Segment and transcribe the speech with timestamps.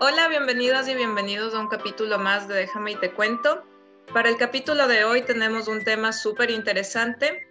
[0.00, 3.64] Hola, bienvenidas y bienvenidos a un capítulo más de Déjame y te cuento.
[4.14, 7.48] Para el capítulo de hoy tenemos un tema súper interesante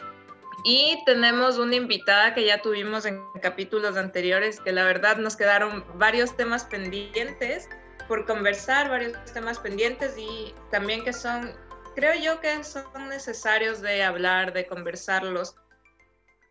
[0.63, 5.83] y tenemos una invitada que ya tuvimos en capítulos anteriores, que la verdad nos quedaron
[5.95, 7.67] varios temas pendientes
[8.07, 11.53] por conversar, varios temas pendientes y también que son,
[11.97, 15.57] creo yo que son necesarios de hablar, de conversarlos,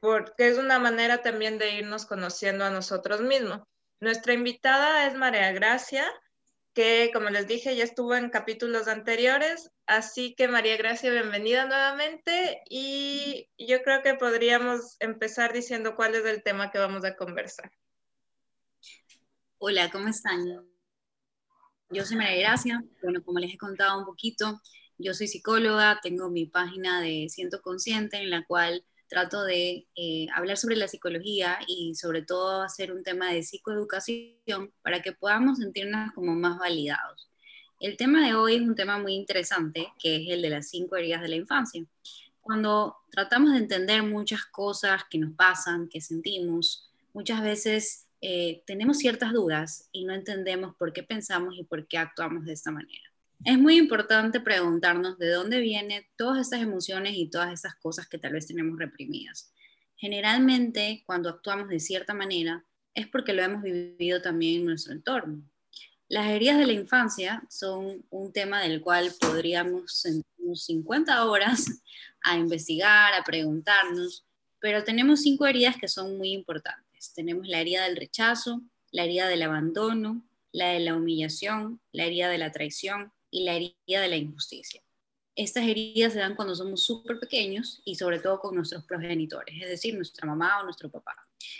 [0.02, 3.62] porque es una manera también de irnos conociendo a nosotros mismos.
[3.98, 6.06] Nuestra invitada es María Gracia,
[6.74, 12.60] que como les dije ya estuvo en capítulos anteriores, así que María Gracia, bienvenida nuevamente
[12.68, 17.72] y yo creo que podríamos empezar diciendo cuál es el tema que vamos a conversar.
[19.56, 20.44] Hola, ¿cómo están?
[21.88, 24.60] Yo soy María Gracia, bueno, como les he contado un poquito,
[24.98, 30.26] yo soy psicóloga, tengo mi página de Siento Consciente en la cual trato de eh,
[30.34, 35.58] hablar sobre la psicología y sobre todo hacer un tema de psicoeducación para que podamos
[35.58, 37.28] sentirnos como más validados.
[37.78, 40.96] El tema de hoy es un tema muy interesante, que es el de las cinco
[40.96, 41.84] heridas de la infancia.
[42.40, 48.98] Cuando tratamos de entender muchas cosas que nos pasan, que sentimos, muchas veces eh, tenemos
[48.98, 53.15] ciertas dudas y no entendemos por qué pensamos y por qué actuamos de esta manera
[53.44, 58.18] es muy importante preguntarnos de dónde vienen todas estas emociones y todas esas cosas que
[58.18, 59.52] tal vez tenemos reprimidas.
[59.96, 62.64] Generalmente, cuando actuamos de cierta manera,
[62.94, 65.42] es porque lo hemos vivido también en nuestro entorno.
[66.08, 71.66] Las heridas de la infancia son un tema del cual podríamos sentarnos 50 horas
[72.22, 74.24] a investigar, a preguntarnos,
[74.60, 77.12] pero tenemos cinco heridas que son muy importantes.
[77.14, 82.28] Tenemos la herida del rechazo, la herida del abandono, la de la humillación, la herida
[82.28, 84.82] de la traición, y la herida de la injusticia.
[85.34, 89.68] Estas heridas se dan cuando somos súper pequeños y sobre todo con nuestros progenitores, es
[89.68, 91.14] decir, nuestra mamá o nuestro papá.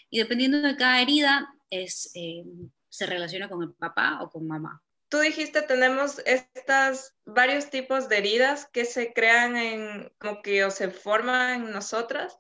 [0.09, 4.83] Y dependiendo de cada herida, eh, se relaciona con el papá o con mamá.
[5.11, 10.71] Tú dijiste, tenemos estas varios tipos de heridas que se crean en, como que o
[10.71, 12.39] se forman en nosotras,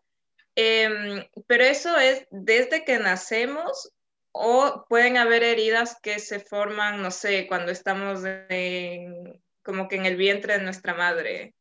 [0.55, 3.93] em, pero eso es desde que nacemos
[4.39, 8.21] o pueden haber heridas que se forman, no sé, cuando estamos
[9.63, 11.55] como que en el vientre de nuestra madre.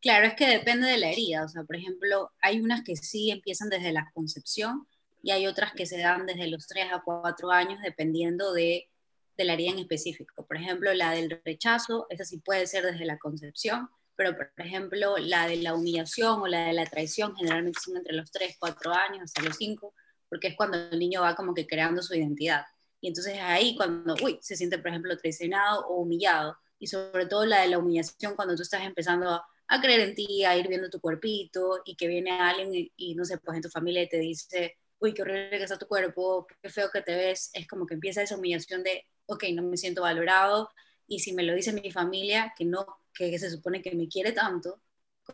[0.00, 1.44] Claro, es que depende de la herida.
[1.44, 4.86] O sea, por ejemplo, hay unas que sí empiezan desde la concepción
[5.22, 8.90] y hay otras que se dan desde los 3 a 4 años, dependiendo de,
[9.36, 10.44] de la herida en específico.
[10.46, 15.16] Por ejemplo, la del rechazo, esa sí puede ser desde la concepción, pero por ejemplo,
[15.16, 18.92] la de la humillación o la de la traición generalmente son entre los 3, 4
[18.92, 19.94] años hasta los 5
[20.32, 22.64] porque es cuando el niño va como que creando su identidad.
[23.02, 26.56] Y entonces ahí cuando, uy, se siente, por ejemplo, traicionado o humillado.
[26.78, 30.42] Y sobre todo la de la humillación cuando tú estás empezando a, creer en ti,
[30.46, 33.68] a ir viendo tu cuerpito y que viene alguien y, no sé, pues en tu
[33.68, 37.14] familia y te dice, uy, qué horrible que está tu cuerpo, qué feo que te
[37.14, 37.50] ves.
[37.52, 40.70] Es como que empieza esa humillación de, ok, no me siento valorado.
[41.06, 44.32] Y si me lo dice mi familia, que no, que se supone que me quiere
[44.32, 44.80] tanto,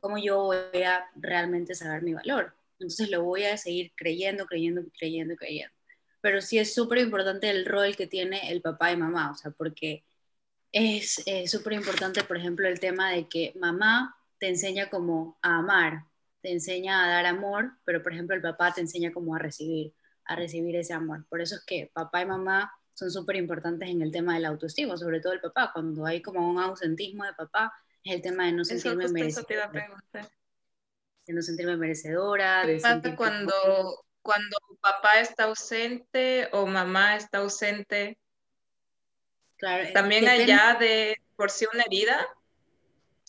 [0.01, 2.58] ¿cómo yo voy a realmente saber mi valor?
[2.79, 5.75] Entonces lo voy a seguir creyendo, creyendo, creyendo, creyendo.
[6.21, 9.51] Pero sí es súper importante el rol que tiene el papá y mamá, o sea,
[9.51, 10.05] porque
[10.73, 16.05] es súper importante, por ejemplo, el tema de que mamá te enseña como a amar,
[16.41, 19.95] te enseña a dar amor, pero por ejemplo el papá te enseña como a recibir,
[20.25, 21.27] a recibir ese amor.
[21.29, 24.97] Por eso es que papá y mamá son súper importantes en el tema del autoestima,
[24.97, 27.73] sobre todo el papá, cuando hay como un ausentismo de papá,
[28.05, 29.71] es el tema de no sentirme merecida
[31.29, 32.63] de no sentirme merecedora.
[32.65, 38.19] ¿Qué pasa cuando, cuando papá está ausente o mamá está ausente?
[39.59, 42.27] Claro, eh, También allá de por sí una herida.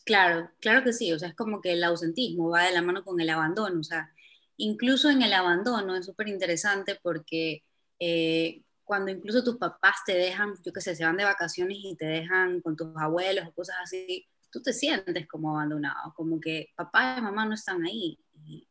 [0.05, 3.03] Claro, claro que sí, o sea, es como que el ausentismo va de la mano
[3.03, 4.11] con el abandono, o sea,
[4.57, 7.63] incluso en el abandono es súper interesante porque
[7.99, 11.95] eh, cuando incluso tus papás te dejan, yo qué sé, se van de vacaciones y
[11.95, 16.69] te dejan con tus abuelos o cosas así, tú te sientes como abandonado, como que
[16.75, 18.19] papá y mamá no están ahí.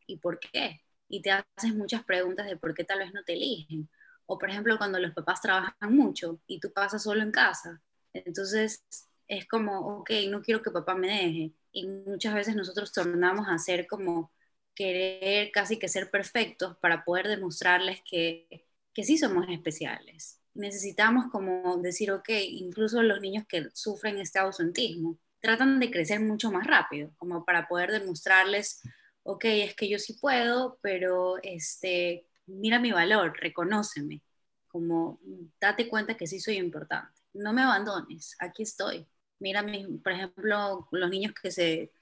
[0.06, 0.82] ¿Y, por qué?
[1.08, 3.88] Y te haces muchas preguntas de por qué tal vez no te eligen.
[4.26, 7.82] O por ejemplo, cuando los papás trabajan mucho y tú pasas solo en casa.
[8.12, 8.84] Entonces
[9.28, 11.52] es como, ok, no quiero que papá me deje.
[11.72, 14.32] Y muchas veces nosotros tornamos a ser como
[14.74, 20.40] querer casi que ser perfectos para poder demostrarles que, que sí somos especiales.
[20.54, 26.50] Necesitamos como decir, ok, incluso los niños que sufren este ausentismo, tratan de crecer mucho
[26.50, 28.82] más rápido, como para poder demostrarles,
[29.22, 34.22] ok, es que yo sí puedo, pero este, mira mi valor, reconóceme,
[34.66, 35.20] como
[35.60, 39.06] date cuenta que sí soy importante, no me abandones, aquí estoy.
[39.40, 39.64] Mira,
[40.02, 41.92] por ejemplo, los niños que se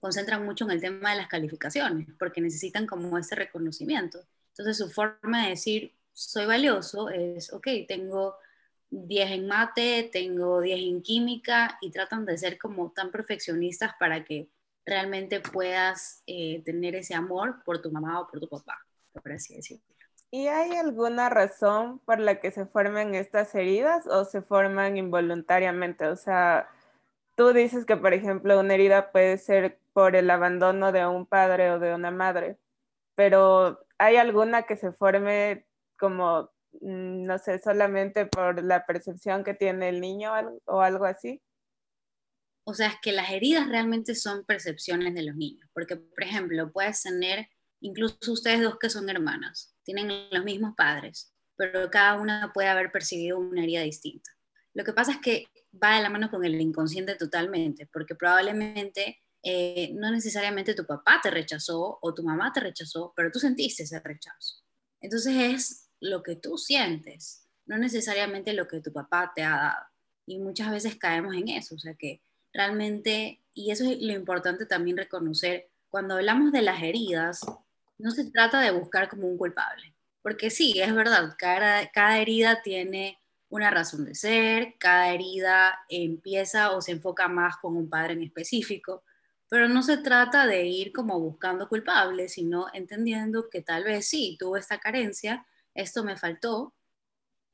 [0.00, 4.20] concentran mucho en el tema de las calificaciones, porque necesitan como ese reconocimiento.
[4.50, 8.36] Entonces su forma de decir, soy valioso, es, ok, tengo
[8.90, 14.24] 10 en mate, tengo 10 en química y tratan de ser como tan perfeccionistas para
[14.24, 14.48] que
[14.84, 18.78] realmente puedas eh, tener ese amor por tu mamá o por tu papá,
[19.12, 19.84] por así decirlo.
[20.30, 26.06] ¿Y hay alguna razón por la que se formen estas heridas o se forman involuntariamente?
[26.06, 26.68] O sea,
[27.34, 31.70] tú dices que, por ejemplo, una herida puede ser por el abandono de un padre
[31.70, 32.58] o de una madre,
[33.14, 35.66] pero ¿hay alguna que se forme
[35.98, 36.50] como,
[36.80, 40.32] no sé, solamente por la percepción que tiene el niño
[40.66, 41.42] o algo así?
[42.64, 46.70] O sea, es que las heridas realmente son percepciones de los niños, porque, por ejemplo,
[46.70, 47.48] puedes tener,
[47.80, 52.92] incluso ustedes dos que son hermanas, tienen los mismos padres, pero cada una puede haber
[52.92, 54.30] percibido una herida distinta.
[54.74, 55.46] Lo que pasa es que
[55.82, 61.20] va de la mano con el inconsciente totalmente, porque probablemente eh, no necesariamente tu papá
[61.22, 64.62] te rechazó o tu mamá te rechazó, pero tú sentiste ese rechazo.
[65.00, 69.86] Entonces es lo que tú sientes, no necesariamente lo que tu papá te ha dado.
[70.26, 72.20] Y muchas veces caemos en eso, o sea que
[72.52, 77.40] realmente, y eso es lo importante también reconocer, cuando hablamos de las heridas,
[77.98, 83.18] no se trata de buscar como un culpable, porque sí, es verdad, cada, herida tiene
[83.48, 88.22] una razón de ser, cada herida empieza o se enfoca más con un padre en
[88.22, 89.02] específico,
[89.48, 94.36] pero no se trata de ir como buscando culpables, sino entendiendo que tal vez sí,
[94.38, 95.46] tuve esta carencia,
[95.78, 96.74] esto me faltó,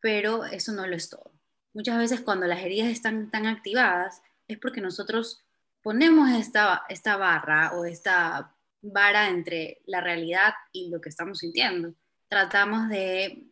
[0.00, 1.32] pero eso no lo es todo.
[1.74, 5.44] Muchas veces cuando las heridas están tan activadas, es porque nosotros
[5.82, 11.94] ponemos esta, esta barra o esta vara entre la realidad y lo que estamos sintiendo.
[12.28, 13.44] Tratamos de,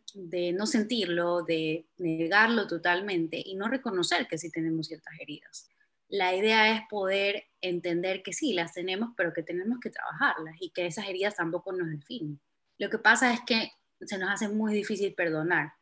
[0.53, 5.69] no sentirlo, de negarlo totalmente y no reconocer que sí tenemos ciertas heridas.
[6.09, 10.71] La idea es poder entender que sí, las tenemos, pero que tenemos que trabajarlas y
[10.71, 12.39] que esas heridas tampoco nos definen.
[12.77, 13.71] Lo que pasa es que
[14.05, 15.73] se nos hace muy difícil perdonar.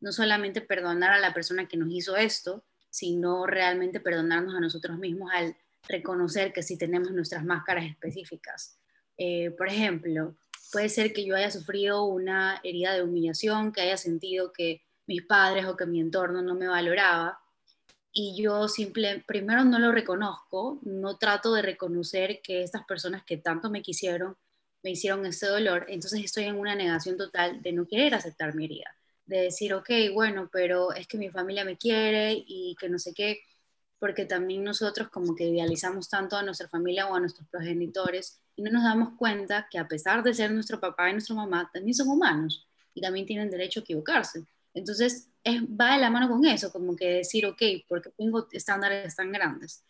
[0.00, 4.98] No solamente perdonar a la persona que nos hizo esto, sino realmente perdonarnos a nosotros
[4.98, 5.56] mismos al
[5.88, 8.78] reconocer que sí tenemos nuestras máscaras específicas.
[9.18, 10.36] Eh, por ejemplo,
[10.72, 15.22] puede ser que yo haya sufrido una herida de humillación, que haya sentido que mis
[15.22, 17.38] padres o que mi entorno no me valoraba
[18.18, 23.36] y yo simple, primero no lo reconozco, no trato de reconocer que estas personas que
[23.36, 24.38] tanto me quisieron
[24.86, 28.66] me hicieron ese dolor, entonces estoy en una negación total de no querer aceptar mi
[28.66, 28.96] herida
[29.26, 33.12] de decir, ok, bueno, pero es que mi familia me quiere y que no sé
[33.12, 33.40] qué,
[33.98, 38.62] porque también nosotros como que idealizamos tanto a nuestra familia o a nuestros progenitores y
[38.62, 41.94] no nos damos cuenta que a pesar de ser nuestro papá y nuestra mamá, también
[41.94, 44.44] son humanos y también tienen derecho a equivocarse.
[44.72, 49.16] Entonces, es, va de la mano con eso, como que decir, ok, porque tengo estándares
[49.16, 49.82] tan grandes.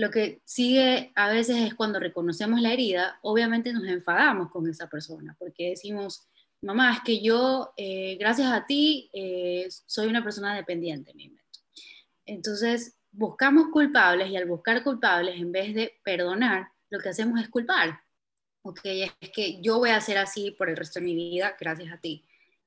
[0.00, 4.88] Lo que sigue a veces es cuando reconocemos la herida, obviamente nos enfadamos con esa
[4.88, 6.26] persona, porque decimos,
[6.62, 11.12] mamá, es que yo, eh, gracias a ti, eh, soy una persona dependiente.
[12.24, 17.50] Entonces, buscamos culpables y al buscar culpables, en vez de perdonar, lo que hacemos es
[17.50, 18.00] culpar.
[18.62, 21.92] Ok, es que yo voy a ser así por el resto de mi vida gracias
[21.92, 22.24] a ti.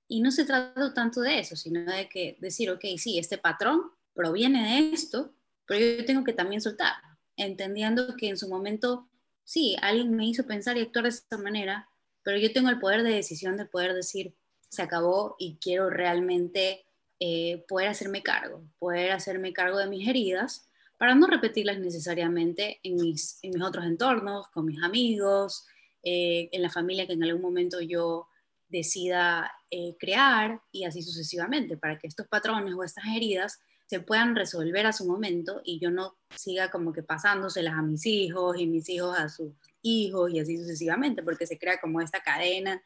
[0.08, 3.90] Y no se trata tanto de eso, sino de que decir, ok, sí, este patrón
[4.14, 5.34] proviene de esto,
[5.66, 9.10] pero yo tengo que también soltarlo, entendiendo que en su momento,
[9.44, 11.90] sí, alguien me hizo pensar y actuar de esta manera,
[12.24, 14.36] pero yo tengo el poder de decisión de poder decir,
[14.70, 16.86] se acabó y quiero realmente
[17.20, 20.68] eh, poder hacerme cargo, poder hacerme cargo de mis heridas
[20.98, 25.66] para no repetirlas necesariamente en mis, en mis otros entornos, con mis amigos,
[26.02, 28.28] eh, en la familia que en algún momento yo
[28.68, 34.36] decida eh, crear y así sucesivamente, para que estos patrones o estas heridas se puedan
[34.36, 38.68] resolver a su momento y yo no siga como que pasándoselas a mis hijos y
[38.68, 42.82] mis hijos a sus hijos y así sucesivamente, porque se crea como esta cadena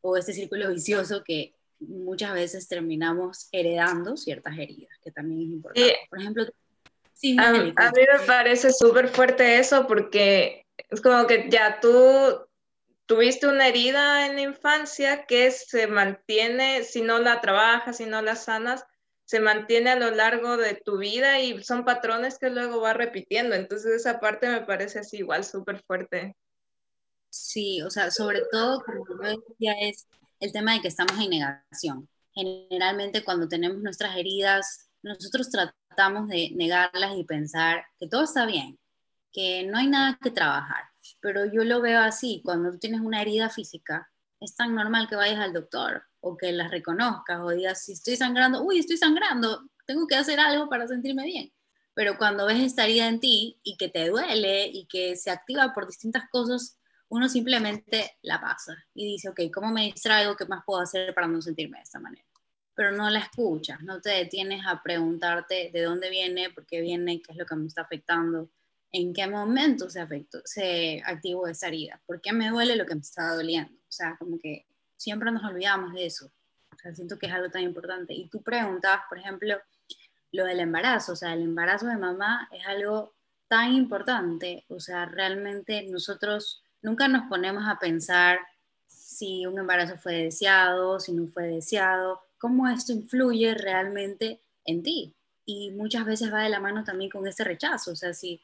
[0.00, 5.96] o este círculo vicioso que muchas veces terminamos heredando ciertas heridas, que también es importante.
[6.08, 6.44] Por ejemplo,
[7.12, 11.90] sí, a, a, mí me parece súper fuerte eso porque es como que ya tú
[13.06, 18.22] tuviste una herida en la infancia que se mantiene, si no la trabajas, si no
[18.22, 18.84] la sanas,
[19.30, 23.54] se mantiene a lo largo de tu vida y son patrones que luego va repitiendo.
[23.54, 26.34] Entonces esa parte me parece así igual súper fuerte.
[27.28, 30.08] Sí, o sea, sobre todo, como yo decía, es
[30.40, 32.08] el tema de que estamos en negación.
[32.34, 38.80] Generalmente cuando tenemos nuestras heridas, nosotros tratamos de negarlas y pensar que todo está bien,
[39.30, 40.86] que no hay nada que trabajar.
[41.20, 44.10] Pero yo lo veo así, cuando tú tienes una herida física,
[44.40, 48.16] es tan normal que vayas al doctor o que las reconozcas o digas, si estoy
[48.16, 51.52] sangrando, uy, estoy sangrando, tengo que hacer algo para sentirme bien.
[51.94, 55.72] Pero cuando ves esta herida en ti y que te duele y que se activa
[55.74, 56.78] por distintas cosas,
[57.08, 60.36] uno simplemente la pasa y dice, ok, ¿cómo me distraigo?
[60.36, 62.24] ¿Qué más puedo hacer para no sentirme de esta manera?
[62.80, 67.20] pero no la escuchas, no te detienes a preguntarte de dónde viene, por qué viene,
[67.20, 68.50] qué es lo que me está afectando,
[68.90, 72.94] en qué momento se, afectó, se activó esa herida, por qué me duele lo que
[72.94, 73.79] me estaba doliendo.
[73.90, 74.64] O sea, como que
[74.96, 76.30] siempre nos olvidamos de eso.
[76.72, 78.14] O sea, siento que es algo tan importante.
[78.14, 79.56] Y tú preguntabas, por ejemplo,
[80.32, 83.12] lo del embarazo, o sea, el embarazo de mamá es algo
[83.48, 88.38] tan importante, o sea, realmente nosotros nunca nos ponemos a pensar
[88.86, 95.16] si un embarazo fue deseado, si no fue deseado, cómo esto influye realmente en ti.
[95.44, 98.40] Y muchas veces va de la mano también con ese rechazo, o sea, si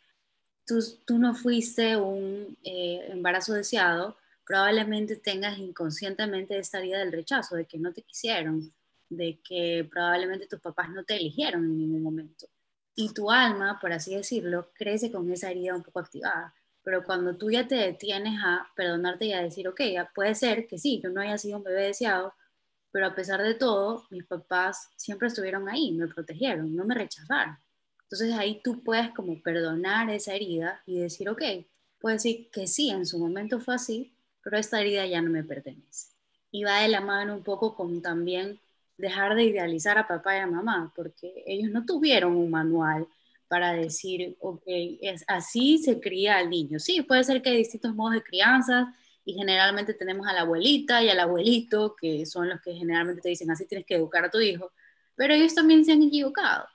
[0.66, 7.56] tú, tú no fuiste un eh, embarazo deseado, probablemente tengas inconscientemente esta herida del rechazo,
[7.56, 8.72] de que no te quisieron,
[9.08, 12.46] de que probablemente tus papás no te eligieron en ningún momento.
[12.94, 16.54] Y tu alma, por así decirlo, crece con esa herida un poco activada.
[16.82, 19.80] Pero cuando tú ya te detienes a perdonarte y a decir, ok,
[20.14, 22.32] puede ser que sí, yo no haya sido un bebé deseado,
[22.92, 27.58] pero a pesar de todo, mis papás siempre estuvieron ahí, me protegieron, no me rechazaron.
[28.04, 31.42] Entonces ahí tú puedes como perdonar esa herida y decir, ok,
[31.98, 34.15] puedo decir que sí, en su momento fue así,
[34.46, 36.10] pero esta herida ya no me pertenece.
[36.52, 38.60] Y va de la mano un poco con también
[38.96, 43.08] dejar de idealizar a papá y a mamá, porque ellos no tuvieron un manual
[43.48, 44.62] para decir, ok,
[45.00, 46.78] es, así se cría al niño.
[46.78, 51.02] Sí, puede ser que hay distintos modos de crianza y generalmente tenemos a la abuelita
[51.02, 54.30] y al abuelito, que son los que generalmente te dicen, así tienes que educar a
[54.30, 54.70] tu hijo,
[55.16, 56.68] pero ellos también se han equivocado.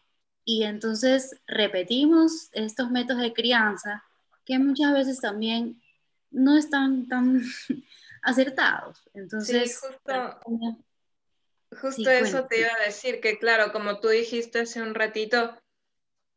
[0.43, 4.03] Y entonces repetimos estos métodos de crianza
[4.43, 5.81] que muchas veces también
[6.31, 7.41] no están tan
[8.23, 9.09] acertados.
[9.13, 9.79] Entonces,
[11.79, 15.57] Justo eso te iba a decir, que claro, como tú dijiste hace un ratito,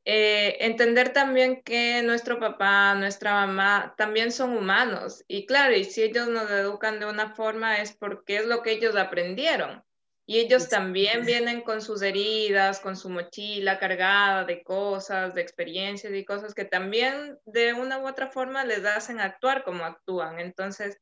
[0.05, 5.25] eh, entender también que nuestro papá, nuestra mamá también son humanos.
[5.27, 8.73] Y claro, y si ellos nos educan de una forma es porque es lo que
[8.73, 9.83] ellos aprendieron.
[10.27, 16.15] Y ellos también vienen con sus heridas, con su mochila cargada de cosas, de experiencias
[16.15, 20.41] y cosas que también de una u otra forma les hacen actuar como actúan.
[20.41, 20.97] Entonces,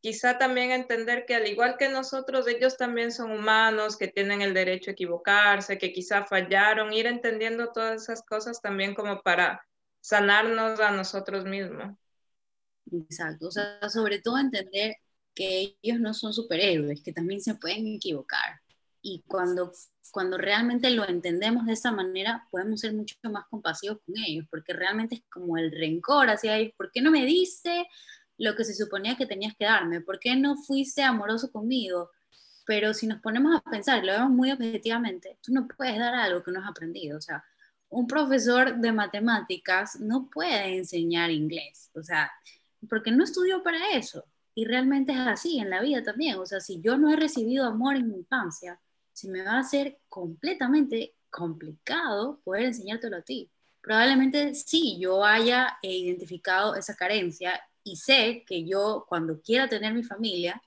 [0.00, 4.54] quizá también entender que al igual que nosotros, ellos también son humanos, que tienen el
[4.54, 9.60] derecho a equivocarse, que quizá fallaron, ir entendiendo todas esas cosas también como para
[10.00, 11.96] sanarnos a nosotros mismos.
[12.92, 14.96] Exacto, o sea, sobre todo entender
[15.34, 18.60] que ellos no son superhéroes, que también se pueden equivocar.
[19.02, 19.72] Y cuando,
[20.10, 24.72] cuando realmente lo entendemos de esa manera, podemos ser mucho más compasivos con ellos, porque
[24.72, 26.74] realmente es como el rencor hacia ellos.
[26.76, 27.86] ¿Por qué no me dice?
[28.38, 30.00] lo que se suponía que tenías que darme?
[30.00, 32.10] ¿Por qué no fuiste amoroso conmigo?
[32.64, 36.42] Pero si nos ponemos a pensar, lo vemos muy objetivamente, tú no puedes dar algo
[36.42, 37.18] que no has aprendido.
[37.18, 37.44] O sea,
[37.88, 42.30] un profesor de matemáticas no puede enseñar inglés, o sea,
[42.88, 44.24] porque no estudió para eso.
[44.54, 46.36] Y realmente es así en la vida también.
[46.38, 48.80] O sea, si yo no he recibido amor en mi infancia,
[49.18, 53.50] se me va a ser completamente complicado poder enseñártelo a ti.
[53.80, 60.04] Probablemente sí, yo haya identificado esa carencia y sé que yo cuando quiera tener mi
[60.04, 60.62] familia,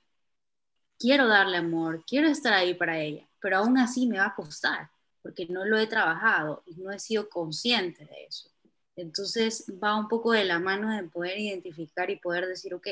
[0.99, 4.89] quiero darle amor, quiero estar ahí para ella, pero aún así me va a costar
[5.21, 8.49] porque no lo he trabajado y no he sido consciente de eso.
[8.97, 12.87] Entonces va un poco de la mano de poder identificar y poder decir, ok,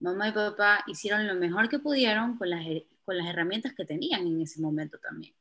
[0.00, 2.64] mamá y papá hicieron lo mejor que pudieron con las,
[3.04, 5.34] con las herramientas que tenían en ese momento también.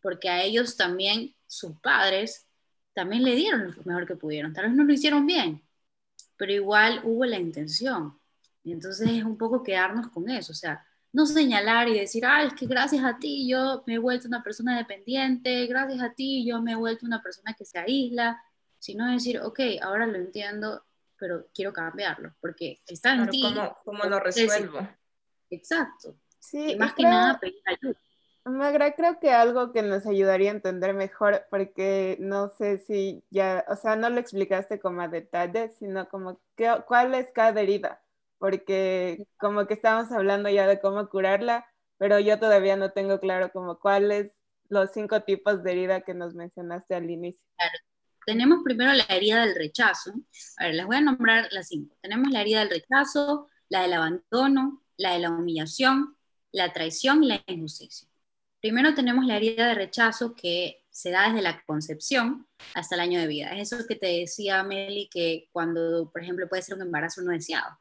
[0.00, 2.46] Porque a ellos también, sus padres,
[2.94, 4.52] también le dieron lo mejor que pudieron.
[4.52, 5.62] Tal vez no lo hicieron bien,
[6.36, 8.18] pero igual hubo la intención.
[8.62, 12.44] Y entonces es un poco quedarnos con eso, o sea, no señalar y decir, ah,
[12.44, 16.46] es que gracias a ti yo me he vuelto una persona dependiente, gracias a ti
[16.46, 18.42] yo me he vuelto una persona que se aísla,
[18.78, 20.84] sino decir, ok, ahora lo entiendo,
[21.16, 23.42] pero quiero cambiarlo, porque está en ti.
[23.84, 24.86] ¿Cómo, lo resuelvo?
[25.50, 26.16] Exacto.
[26.38, 27.98] Sí, más que nada pedir ayuda.
[28.44, 33.64] Magra, creo que algo que nos ayudaría a entender mejor, porque no sé si ya,
[33.68, 38.02] o sea, no lo explicaste como a detalle, sino como qué, cuál es cada herida,
[38.38, 41.66] porque como que estamos hablando ya de cómo curarla,
[41.98, 44.32] pero yo todavía no tengo claro como cuáles
[44.68, 47.44] los cinco tipos de herida que nos mencionaste al inicio.
[47.56, 47.78] Claro.
[48.26, 50.12] Tenemos primero la herida del rechazo.
[50.58, 51.96] A ver, les voy a nombrar las cinco.
[52.02, 56.17] Tenemos la herida del rechazo, la del abandono, la de la humillación,
[56.52, 58.08] la traición y la injusticia.
[58.60, 63.20] Primero tenemos la herida de rechazo que se da desde la concepción hasta el año
[63.20, 63.56] de vida.
[63.56, 67.30] Es eso que te decía Meli, que cuando, por ejemplo, puede ser un embarazo no
[67.30, 67.78] deseado.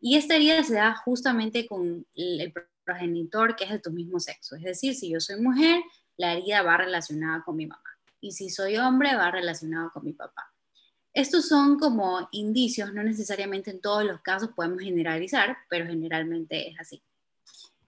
[0.00, 2.52] Y esta herida se da justamente con el
[2.84, 4.54] progenitor que es de tu mismo sexo.
[4.54, 5.82] Es decir, si yo soy mujer,
[6.16, 7.82] la herida va relacionada con mi mamá.
[8.20, 10.52] Y si soy hombre, va relacionado con mi papá.
[11.12, 16.78] Estos son como indicios, no necesariamente en todos los casos podemos generalizar, pero generalmente es
[16.78, 17.02] así.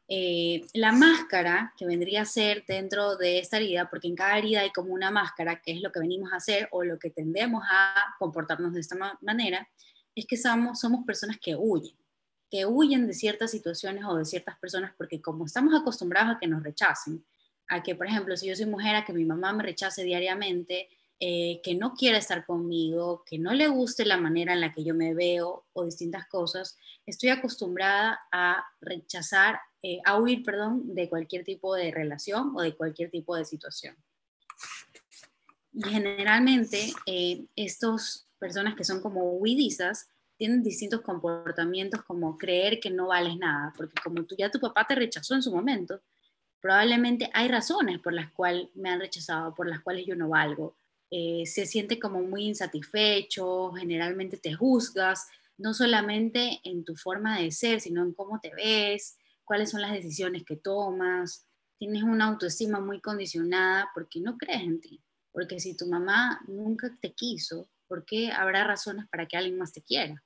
[0.08, 4.60] Eh, la máscara que vendría a ser dentro de esta herida, porque en cada herida
[4.60, 7.64] hay como una máscara, que es lo que venimos a hacer o lo que tendemos
[7.68, 9.68] a comportarnos de esta manera,
[10.14, 11.96] es que somos, somos personas que huyen,
[12.50, 16.46] que huyen de ciertas situaciones o de ciertas personas, porque como estamos acostumbrados a que
[16.46, 17.24] nos rechacen,
[17.68, 20.88] a que, por ejemplo, si yo soy mujer, a que mi mamá me rechace diariamente,
[21.18, 24.84] eh, que no quiera estar conmigo, que no le guste la manera en la que
[24.84, 29.58] yo me veo o distintas cosas, estoy acostumbrada a rechazar,
[29.88, 33.94] eh, a huir, perdón, de cualquier tipo de relación o de cualquier tipo de situación.
[35.72, 42.90] Y generalmente eh, estas personas que son como huidizas tienen distintos comportamientos como creer que
[42.90, 46.00] no vales nada, porque como tú ya tu papá te rechazó en su momento,
[46.60, 50.76] probablemente hay razones por las cuales me han rechazado, por las cuales yo no valgo
[51.10, 57.52] eh, se siente como muy insatisfecho, generalmente te juzgas, no solamente en tu forma de
[57.52, 61.46] ser, sino en cómo te ves, cuáles son las decisiones que tomas,
[61.78, 66.94] tienes una autoestima muy condicionada porque no crees en ti, porque si tu mamá nunca
[67.00, 70.22] te quiso, ¿por qué habrá razones para que alguien más te quiera?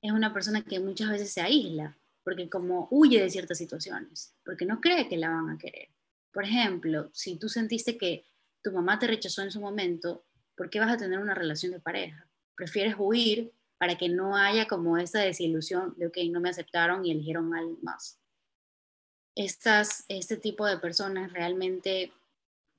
[0.00, 4.64] Es una persona que muchas veces se aísla, porque como huye de ciertas situaciones, porque
[4.64, 5.88] no cree que la van a querer.
[6.32, 8.24] Por ejemplo, si tú sentiste que
[8.62, 10.24] tu mamá te rechazó en su momento,
[10.56, 12.26] ¿por qué vas a tener una relación de pareja?
[12.56, 13.52] Prefieres huir
[13.84, 17.60] para que no haya como esa desilusión de, ok, no me aceptaron y eligieron a
[17.82, 18.18] más.
[19.34, 22.10] Estas, este tipo de personas realmente,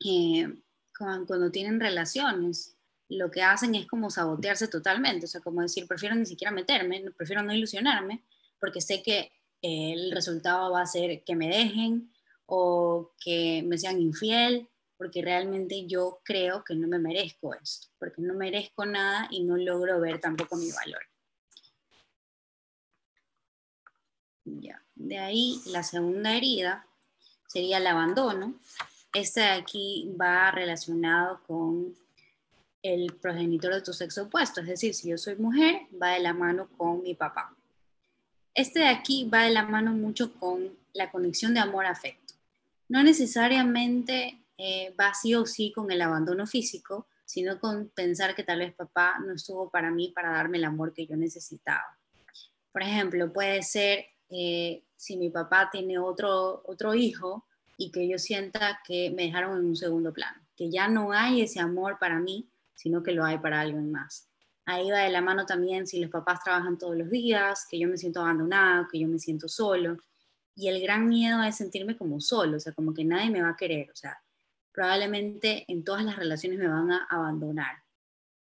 [0.03, 0.51] eh,
[0.97, 2.75] cuando, tienen relaciones,
[3.07, 7.11] lo que hacen es como sabotearse totalmente, o sea, como decir, prefiero ni siquiera meterme,
[7.15, 8.23] prefiero no ilusionarme,
[8.59, 9.31] porque sé que
[9.61, 12.11] el resultado va a ser que me dejen
[12.47, 18.21] o que me sean infiel porque realmente yo creo que no me merezco esto, porque
[18.21, 21.01] no merezco nada y no logro ver tampoco mi valor.
[24.45, 24.81] Ya.
[24.95, 26.87] De ahí la segunda herida
[27.47, 28.55] sería el abandono.
[29.13, 31.95] Este de aquí va relacionado con
[32.81, 36.33] el progenitor de tu sexo opuesto, es decir, si yo soy mujer, va de la
[36.33, 37.55] mano con mi papá.
[38.53, 42.35] Este de aquí va de la mano mucho con la conexión de amor-afecto.
[42.87, 48.43] No necesariamente eh, va sí o sí con el abandono físico, sino con pensar que
[48.43, 51.97] tal vez papá no estuvo para mí para darme el amor que yo necesitaba.
[52.71, 57.45] Por ejemplo, puede ser eh, si mi papá tiene otro, otro hijo
[57.77, 61.41] y que yo sienta que me dejaron en un segundo plano, que ya no hay
[61.41, 64.29] ese amor para mí, sino que lo hay para alguien más.
[64.65, 67.87] Ahí va de la mano también si los papás trabajan todos los días, que yo
[67.87, 69.97] me siento abandonado, que yo me siento solo.
[70.55, 73.49] Y el gran miedo es sentirme como solo, o sea, como que nadie me va
[73.49, 74.17] a querer, o sea,
[74.75, 77.77] probablemente en todas las relaciones me van a abandonar.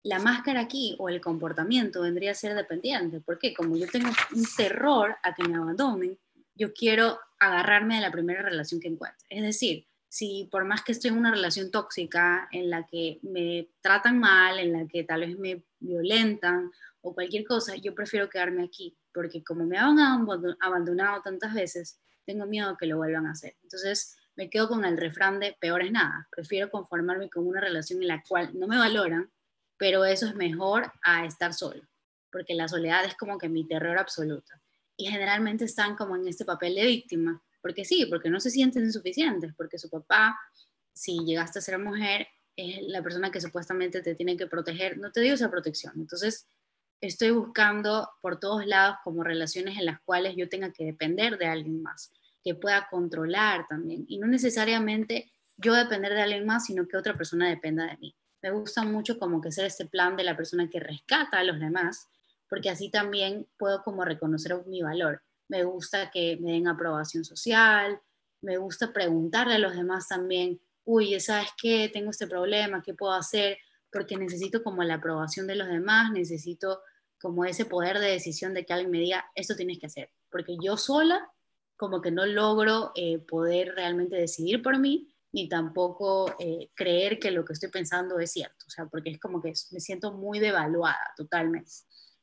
[0.03, 4.45] La máscara aquí o el comportamiento vendría a ser dependiente, porque como yo tengo un
[4.55, 6.17] terror a que me abandonen,
[6.55, 9.25] yo quiero agarrarme de la primera relación que encuentre.
[9.29, 13.69] Es decir, si por más que estoy en una relación tóxica en la que me
[13.81, 18.63] tratan mal, en la que tal vez me violentan o cualquier cosa, yo prefiero quedarme
[18.63, 19.97] aquí, porque como me han
[20.59, 23.55] abandonado tantas veces, tengo miedo que lo vuelvan a hacer.
[23.63, 26.27] Entonces, me quedo con el refrán de peor es nada.
[26.31, 29.31] Prefiero conformarme con una relación en la cual no me valoran,
[29.77, 31.83] pero eso es mejor a estar solo,
[32.31, 34.51] porque la soledad es como que mi terror absoluto.
[34.97, 38.91] Y generalmente están como en este papel de víctima, porque sí, porque no se sienten
[38.91, 40.35] suficientes, porque su papá,
[40.91, 45.11] si llegaste a ser mujer, es la persona que supuestamente te tiene que proteger, no
[45.11, 45.93] te dio esa protección.
[45.97, 46.47] Entonces,
[46.99, 51.45] estoy buscando por todos lados como relaciones en las cuales yo tenga que depender de
[51.45, 52.11] alguien más
[52.43, 54.05] que pueda controlar también.
[54.07, 58.15] Y no necesariamente yo depender de alguien más, sino que otra persona dependa de mí.
[58.41, 61.59] Me gusta mucho como que ser este plan de la persona que rescata a los
[61.59, 62.09] demás,
[62.49, 65.21] porque así también puedo como reconocer mi valor.
[65.47, 68.01] Me gusta que me den aprobación social,
[68.41, 71.89] me gusta preguntarle a los demás también, uy, ¿sabes qué?
[71.93, 73.57] Tengo este problema, ¿qué puedo hacer?
[73.91, 76.81] Porque necesito como la aprobación de los demás, necesito
[77.21, 80.57] como ese poder de decisión de que alguien me diga, esto tienes que hacer, porque
[80.59, 81.29] yo sola
[81.81, 87.31] como que no logro eh, poder realmente decidir por mí, ni tampoco eh, creer que
[87.31, 90.37] lo que estoy pensando es cierto, o sea, porque es como que me siento muy
[90.37, 91.71] devaluada totalmente.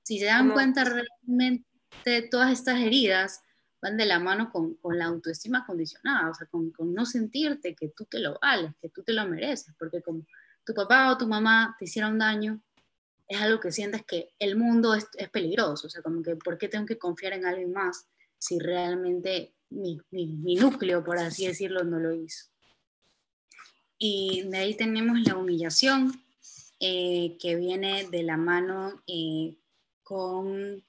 [0.05, 3.41] Si se dan cuenta realmente todas estas heridas
[3.83, 7.75] van de la mano con, con la autoestima condicionada, o sea, con, con, no sentirte
[7.75, 10.25] que tú te lo vales, que tú te lo mereces, porque como
[10.65, 12.63] tu papá o tu mamá te hicieron daño,
[13.27, 16.59] es algo que sientes que el mundo es, es peligroso, o sea, como que ¿por
[16.59, 18.07] qué tengo que confiar en alguien más?
[18.39, 20.01] Si realmente mi,
[20.57, 22.47] núcleo, por así decirlo, no lo hizo.
[23.99, 26.23] Y de ahí tenemos la humillación,
[26.81, 29.55] eh, que viene de la mano eh,
[30.05, 30.85] con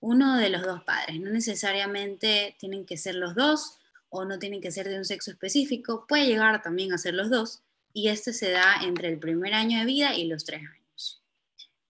[0.00, 1.20] uno de los dos padres.
[1.20, 5.30] No necesariamente tienen que ser los dos o no tienen que ser de un sexo
[5.30, 9.54] específico, puede llegar también a ser los dos y este se da entre el primer
[9.54, 11.22] año de vida y los tres años.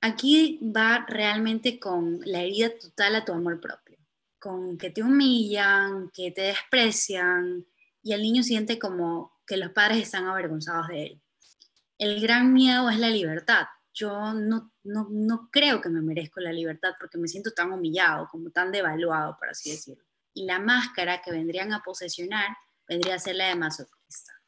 [0.02, 3.89] Aquí va realmente con la herida total a tu amor propio,
[4.40, 7.66] con que te humillan, que te desprecian
[8.02, 11.22] y el niño siente como que los padres están avergonzados de él.
[11.98, 13.66] El gran miedo es la libertad.
[13.92, 18.28] Yo no, no, no creo que me merezco la libertad porque me siento tan humillado,
[18.30, 20.04] como tan devaluado, por así decirlo.
[20.32, 22.56] Y la máscara que vendrían a posesionar
[22.88, 24.40] vendría a ser la de masoquista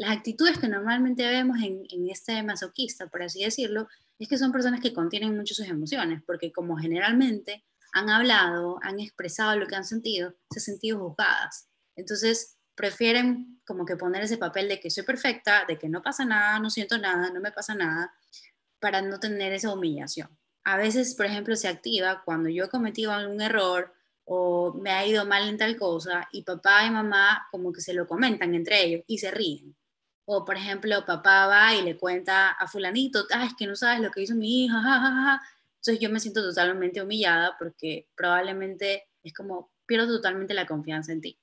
[0.00, 3.86] las actitudes que normalmente vemos en, este masoquista, por así decirlo,
[4.18, 9.00] es que son personas que contienen mucho sus emociones, porque como generalmente han hablado, han
[9.00, 11.68] expresado lo que han sentido, se han sentido juzgadas.
[11.96, 16.24] Entonces, prefieren como que poner ese papel de que soy perfecta, de que no pasa
[16.24, 18.12] nada, no siento nada, no me pasa nada,
[18.78, 20.28] para no tener esa humillación.
[20.64, 23.92] A veces, por ejemplo, se activa cuando yo he cometido algún error
[24.24, 27.94] o me ha ido mal en tal cosa y papá y mamá como que se
[27.94, 29.76] lo comentan entre ellos y se ríen.
[30.24, 34.00] O, por ejemplo, papá va y le cuenta a fulanito, ah, es que no sabes
[34.00, 35.42] lo que hizo mi hija, jajaja.
[35.80, 41.22] Entonces yo me siento totalmente humillada porque probablemente es como pierdo totalmente la confianza en
[41.22, 41.38] ti.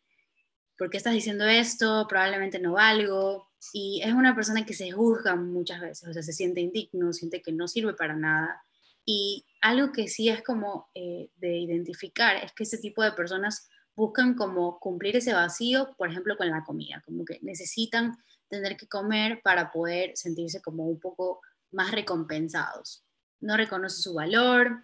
[0.78, 2.06] ¿Por qué estás diciendo esto?
[2.08, 3.50] Probablemente no valgo.
[3.73, 7.41] Y es una persona que se juzga muchas veces, o sea, se siente indigno, siente
[7.41, 8.62] que no sirve para nada.
[9.04, 13.67] Y algo que sí es como eh, de identificar es que ese tipo de personas
[13.95, 18.15] buscan como cumplir ese vacío, por ejemplo, con la comida, como que necesitan
[18.47, 23.07] tener que comer para poder sentirse como un poco más recompensados.
[23.39, 24.82] No reconoce su valor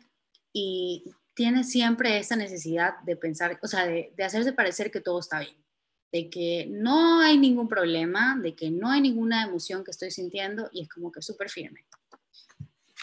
[0.52, 5.40] y tiene siempre esa necesidad de pensar, o sea, de, hacerse parecer que todo está
[5.40, 5.58] bien,
[6.12, 10.70] de que no hay ningún problema, de que no hay ninguna emoción que estoy sintiendo
[10.72, 11.86] y es como que súper firme.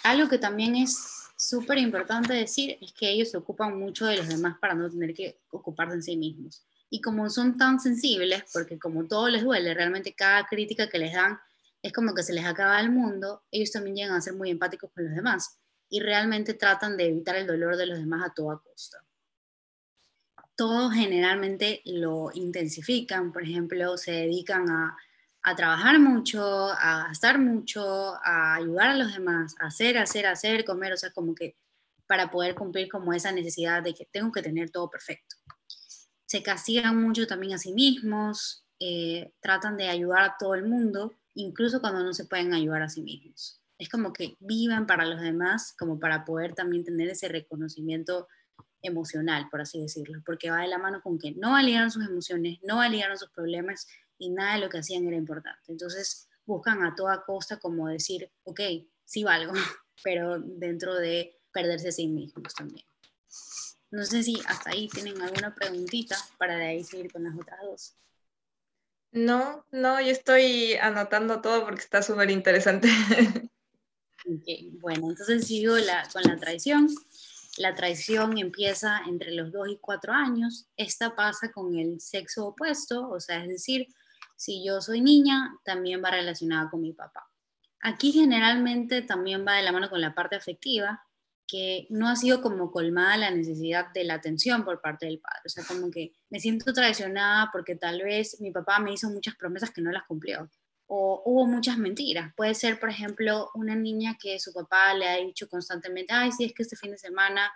[0.05, 4.29] Algo que también es súper importante decir es que ellos se ocupan mucho de los
[4.29, 6.65] demás para no tener que ocuparse en sí mismos.
[6.89, 11.13] Y como son tan sensibles, porque como todo les duele, realmente cada crítica que les
[11.13, 11.39] dan
[11.83, 14.91] es como que se les acaba el mundo, ellos también llegan a ser muy empáticos
[14.93, 18.59] con los demás y realmente tratan de evitar el dolor de los demás a toda
[18.59, 19.05] costa.
[20.57, 24.97] Todos generalmente lo intensifican, por ejemplo, se dedican a,
[25.43, 30.65] a trabajar mucho, a gastar mucho, a ayudar a los demás, a hacer, hacer, hacer,
[30.65, 31.57] comer, o sea, como que
[32.07, 35.37] para poder cumplir como esa necesidad de que tengo que tener todo perfecto
[36.31, 41.13] se castigan mucho también a sí mismos, eh, tratan de ayudar a todo el mundo,
[41.41, 43.61] incluso cuando no se pueden ayudar a sí mismos.
[43.79, 48.29] Es como que viven para los demás, como para poder también tener ese reconocimiento
[48.83, 52.59] emocional, por así decirlo, porque va de la mano con que no aliaron sus emociones,
[52.63, 53.87] no aliaron sus problemas
[54.19, 55.73] y nada de lo que hacían era importante.
[55.73, 58.61] Entonces buscan a toda costa como decir, ok,
[59.05, 59.53] sí valgo,
[60.05, 62.87] pero dentro de perderse a sí mismos también.
[63.91, 67.59] No sé si hasta ahí tienen alguna preguntita para de ahí seguir con las otras
[67.63, 67.97] dos.
[69.13, 72.89] No, no, yo estoy anotando todo porque está súper interesante.
[74.81, 76.89] bueno, entonces sigo la, con la traición.
[77.59, 80.69] La traición empieza entre los 2 y 4 años.
[80.77, 83.89] Esta pasa con el sexo opuesto, o sea, es decir,
[84.37, 87.29] si yo soy niña, también va relacionada con mi papá.
[87.81, 91.03] Aquí generalmente también va de la mano con la parte afectiva,
[91.51, 95.41] que no ha sido como colmada la necesidad de la atención por parte del padre.
[95.47, 99.35] O sea, como que me siento traicionada porque tal vez mi papá me hizo muchas
[99.35, 100.49] promesas que no las cumplió.
[100.87, 102.33] O hubo muchas mentiras.
[102.37, 106.45] Puede ser, por ejemplo, una niña que su papá le ha dicho constantemente, ay, sí,
[106.45, 107.53] es que este fin de semana...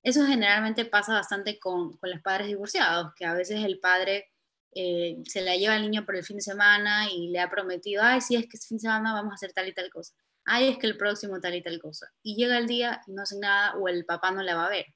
[0.00, 4.26] Eso generalmente pasa bastante con, con los padres divorciados, que a veces el padre
[4.74, 8.02] eh, se la lleva al niño por el fin de semana y le ha prometido,
[8.04, 10.14] ay, sí, es que este fin de semana vamos a hacer tal y tal cosa
[10.48, 12.10] ay, es que el próximo tal y tal cosa.
[12.22, 14.70] Y llega el día y no hace nada o el papá no la va a
[14.70, 14.86] ver.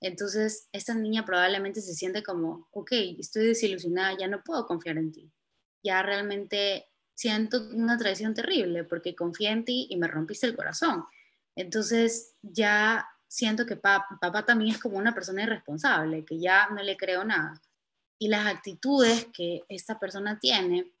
[0.00, 5.12] Entonces, esta niña probablemente se siente como, ok, estoy desilusionada, ya no puedo confiar en
[5.12, 5.32] ti.
[5.82, 11.04] Ya realmente siento una traición terrible porque confié en ti y me rompiste el corazón.
[11.56, 16.82] Entonces, ya siento que papá, papá también es como una persona irresponsable, que ya no
[16.82, 17.60] le creo nada.
[18.18, 20.92] Y las actitudes que esta persona tiene,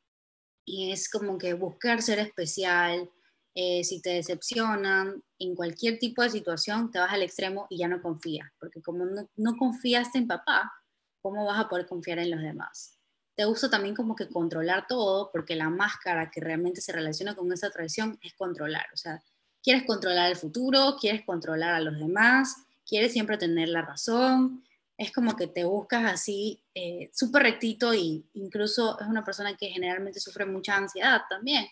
[0.64, 3.10] y es como que buscar ser especial,
[3.54, 7.88] eh, si te decepcionan, en cualquier tipo de situación, te vas al extremo y ya
[7.88, 10.72] no confías, porque como no, no confiaste en papá,
[11.20, 12.98] ¿cómo vas a poder confiar en los demás?
[13.36, 17.52] Te gusta también como que controlar todo, porque la máscara que realmente se relaciona con
[17.52, 19.22] esa traición es controlar, o sea,
[19.62, 24.64] quieres controlar el futuro, quieres controlar a los demás, quieres siempre tener la razón,
[24.96, 29.68] es como que te buscas así eh, súper rectito y incluso es una persona que
[29.68, 31.66] generalmente sufre mucha ansiedad también,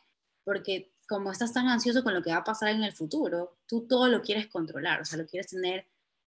[0.44, 3.86] porque como estás tan ansioso con lo que va a pasar en el futuro, tú
[3.86, 5.86] todo lo quieres controlar, o sea, lo quieres tener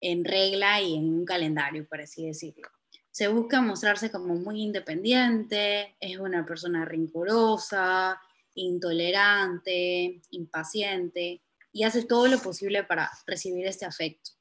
[0.01, 2.67] en regla y en un calendario, por así decirlo.
[3.11, 8.19] Se busca mostrarse como muy independiente, es una persona rincorosa,
[8.55, 14.31] intolerante, impaciente y hace todo lo posible para recibir este afecto,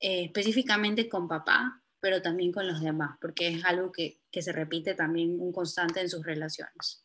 [0.00, 4.50] eh, específicamente con papá, pero también con los demás, porque es algo que, que se
[4.50, 7.04] repite también un constante en sus relaciones.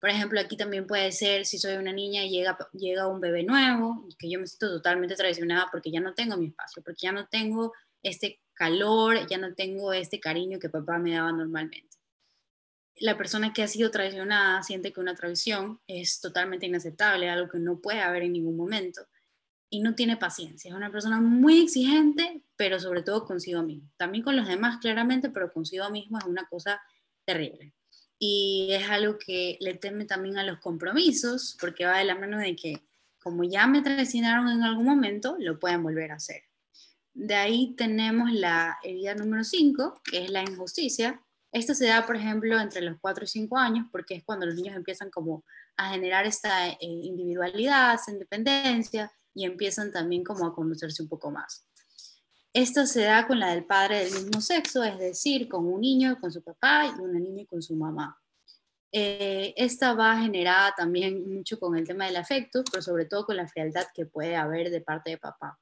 [0.00, 3.42] Por ejemplo, aquí también puede ser si soy una niña y llega, llega un bebé
[3.42, 7.12] nuevo, que yo me siento totalmente traicionada porque ya no tengo mi espacio, porque ya
[7.12, 11.98] no tengo este calor, ya no tengo este cariño que papá me daba normalmente.
[12.96, 17.58] La persona que ha sido traicionada siente que una traición es totalmente inaceptable, algo que
[17.58, 19.02] no puede haber en ningún momento,
[19.68, 20.70] y no tiene paciencia.
[20.70, 23.90] Es una persona muy exigente, pero sobre todo consigo mismo.
[23.98, 26.80] También con los demás, claramente, pero consigo mismo es una cosa
[27.24, 27.74] terrible
[28.22, 32.38] y es algo que le teme también a los compromisos, porque va de la mano
[32.38, 32.82] de que
[33.18, 36.42] como ya me traicionaron en algún momento, lo pueden volver a hacer.
[37.14, 41.22] De ahí tenemos la herida número 5, que es la injusticia.
[41.50, 44.54] Esta se da, por ejemplo, entre los 4 y 5 años, porque es cuando los
[44.54, 45.42] niños empiezan como
[45.76, 51.30] a generar esta eh, individualidad, esta independencia, y empiezan también como a conocerse un poco
[51.30, 51.66] más.
[52.52, 56.18] Esto se da con la del padre del mismo sexo, es decir, con un niño
[56.20, 58.20] con su papá y una niña con su mamá.
[58.92, 63.36] Eh, esta va generada también mucho con el tema del afecto, pero sobre todo con
[63.36, 65.60] la frialdad que puede haber de parte de papá.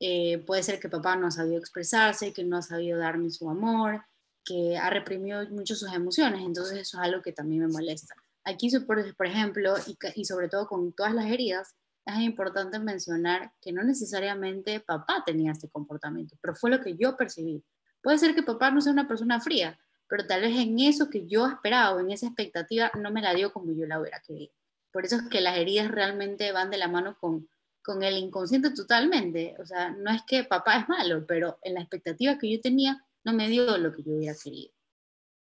[0.00, 3.48] Eh, puede ser que papá no ha sabido expresarse, que no ha sabido darme su
[3.48, 4.04] amor,
[4.44, 8.14] que ha reprimido mucho sus emociones, entonces eso es algo que también me molesta.
[8.42, 9.74] Aquí, por ejemplo,
[10.14, 11.76] y sobre todo con todas las heridas,
[12.14, 17.16] es importante mencionar que no necesariamente papá tenía este comportamiento, pero fue lo que yo
[17.16, 17.62] percibí.
[18.02, 21.26] Puede ser que papá no sea una persona fría, pero tal vez en eso que
[21.26, 24.52] yo esperaba o en esa expectativa no me la dio como yo la hubiera querido.
[24.90, 27.48] Por eso es que las heridas realmente van de la mano con,
[27.82, 29.54] con el inconsciente totalmente.
[29.60, 33.04] O sea, no es que papá es malo, pero en la expectativa que yo tenía
[33.24, 34.72] no me dio lo que yo hubiera querido.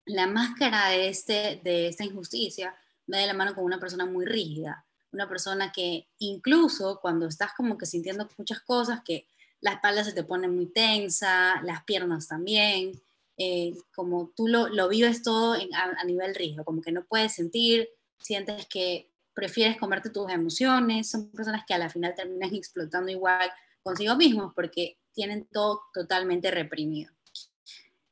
[0.05, 2.75] La máscara de, este, de esta injusticia
[3.13, 4.86] va de la mano con una persona muy rígida,
[5.17, 9.27] una persona que incluso cuando estás como que sintiendo muchas cosas, que
[9.61, 12.93] la espalda se te pone muy tensa, las piernas también,
[13.39, 17.89] eh, como tú lo, lo vives todo a, nivel rígido, como que no puedes sentir,
[18.19, 23.51] sientes que prefieres comerte tus emociones, son personas que a la final terminan explotando igual
[23.83, 27.16] consigo mismos porque tienen todo totalmente reprimido.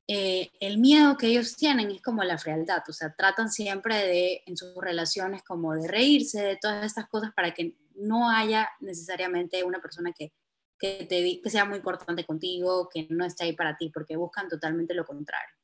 [0.07, 4.43] Eh, el miedo que ellos tienen es como la frialdad, o sea, tratan siempre de,
[4.47, 9.65] en sus relaciones, como de reírse de todas estas cosas para que no haya necesariamente
[9.65, 10.33] una persona que,
[10.79, 11.09] que,
[11.43, 15.07] que sea muy importante contigo, que no esté ahí para ti, porque buscan totalmente lo
[15.07, 15.55] contrario.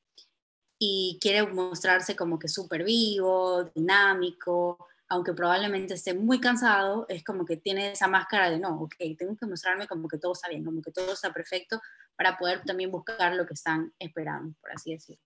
[0.79, 4.79] Y quiere mostrarse como que súper vivo, dinámico,
[5.11, 9.37] aunque probablemente esté muy cansado, es como que tiene esa máscara de no, ok, tengo
[9.37, 11.83] que mostrarme como que todo está bien, como que todo está perfecto
[12.21, 15.23] para poder también buscar lo que están esperando, por así decirlo.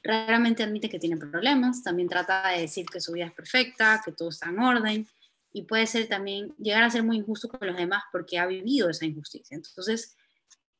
[0.00, 4.12] Raramente admite que tiene problemas, también trata de decir que su vida es perfecta, que
[4.12, 5.08] todo está en orden,
[5.52, 8.88] y puede ser también llegar a ser muy injusto con los demás porque ha vivido
[8.88, 9.56] esa injusticia.
[9.56, 10.16] Entonces,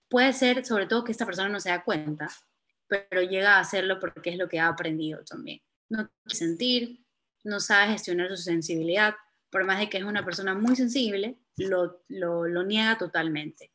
[0.09, 2.31] puede ser sobre todo que esta persona no se da cuenta,
[2.87, 5.61] pero llega a hacerlo porque es lo que ha aprendido también.
[5.89, 7.05] No quiere sentir,
[7.43, 9.17] no sabe gestionar su sensibilidad,
[9.51, 13.73] por más de que es una persona muy sensible, lo, lo, niega totalmente.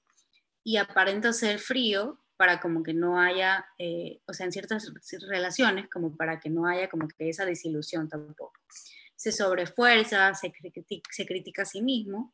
[0.63, 4.91] Y aparenta ser frío para como que no haya, eh, o sea, en ciertas
[5.27, 8.53] relaciones, como para que no haya como que esa desilusión tampoco.
[9.15, 12.33] Se sobrefuerza, se, critica, se critica a sí mismo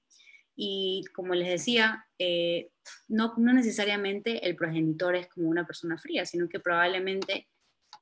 [0.55, 2.69] y como les decía, eh,
[3.07, 7.47] no, no necesariamente el progenitor es como una persona fría, sino que probablemente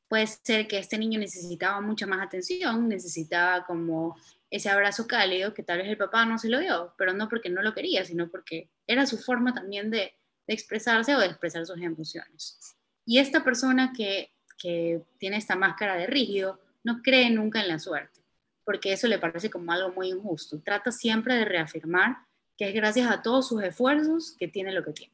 [0.07, 4.15] puede ser que este niño necesitaba mucha más atención, necesitaba como
[4.53, 7.49] ese abrazo cálido que tal vez el papá no se lo dio, pero no porque
[7.49, 10.13] no lo quería, sino porque era su forma también de,
[10.45, 12.59] expresarse o de expresar sus emociones.
[13.03, 17.79] Y esta persona que, que tiene esta máscara de rígido no cree nunca en la
[17.79, 18.21] suerte,
[18.63, 20.61] porque eso le parece como algo muy injusto.
[20.61, 22.17] Trata siempre de reafirmar
[22.55, 25.13] que es gracias a todos sus esfuerzos que tiene lo que tiene,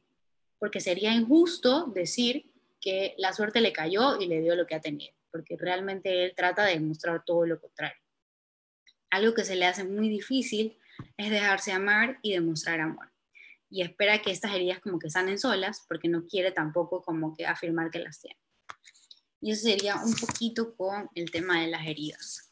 [0.58, 4.82] porque sería injusto decir que la suerte le cayó y le dio lo que ha
[4.82, 8.02] tenido, porque realmente él trata de demostrar todo lo contrario.
[9.10, 10.78] Algo que se le hace muy difícil
[11.18, 13.12] es dejarse amar y demostrar amor.
[13.70, 17.46] Y espera que estas heridas como que sanen solas, porque no quiere tampoco como que
[17.46, 18.40] afirmar que las tiene.
[19.42, 22.50] Y eso sería un poquito con el tema de las heridas.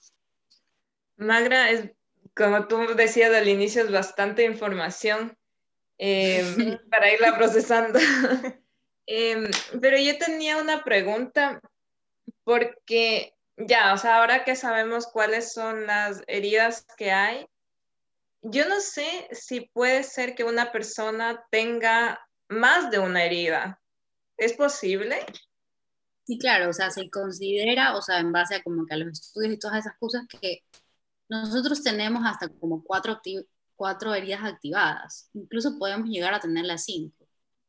[1.17, 1.91] Magra, es,
[2.35, 5.37] como tú decías al inicio, es bastante información
[5.97, 6.43] eh,
[6.91, 7.99] para irla procesando.
[9.09, 11.61] Em, pero yo tenía una pregunta
[12.43, 17.47] porque ya, o sea, ahora que sabemos cuáles son las heridas que hay,
[18.41, 23.81] yo no sé si puede ser que una persona tenga más de una herida.
[24.37, 25.25] ¿Es posible?
[26.25, 29.19] Sí, claro, o sea, se considera, o sea, en base a como que a los
[29.19, 30.63] estudios y todas esas cosas, que
[31.29, 33.19] nosotros tenemos hasta como cuatro,
[33.75, 35.29] cuatro heridas activadas.
[35.33, 37.16] Incluso podemos llegar a tener las cinco.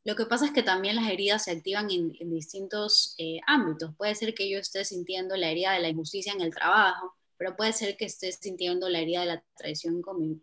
[0.09, 3.95] Lo que pasa es que también las heridas se activan en, distintos eh, ámbitos.
[3.95, 7.55] Puede ser que yo esté sintiendo la herida de la injusticia en el trabajo, pero
[7.55, 10.41] puede ser que esté sintiendo la herida de la traición con mi,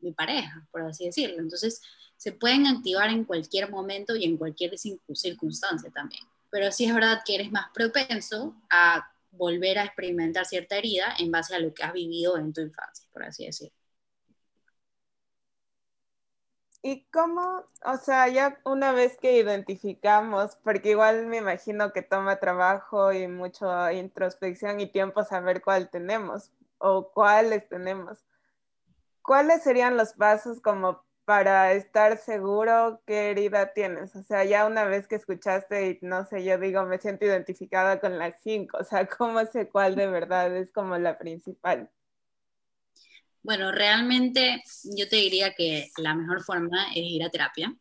[0.00, 1.36] mi pareja, por así decirlo.
[1.38, 1.82] Entonces,
[2.16, 6.22] se pueden activar en cualquier momento y en cualquier circunstancia también.
[6.48, 11.30] Pero sí es verdad que eres más propenso a volver a experimentar cierta herida en
[11.30, 13.76] base a lo que has vivido en tu infancia, por así decirlo.
[16.86, 22.40] ¿Y cómo, o sea, ya una vez que identificamos, porque igual me imagino que toma
[22.40, 28.22] trabajo y mucha introspección y tiempo saber cuál tenemos o cuáles tenemos,
[29.22, 34.14] ¿cuáles serían los pasos como para estar seguro qué herida tienes?
[34.14, 37.98] O sea, ya una vez que escuchaste y no sé, yo digo, me siento identificada
[37.98, 41.90] con las cinco, o sea, ¿cómo sé cuál de verdad es como la principal?
[43.44, 47.76] Bueno, realmente yo te diría que la mejor forma es ir a terapia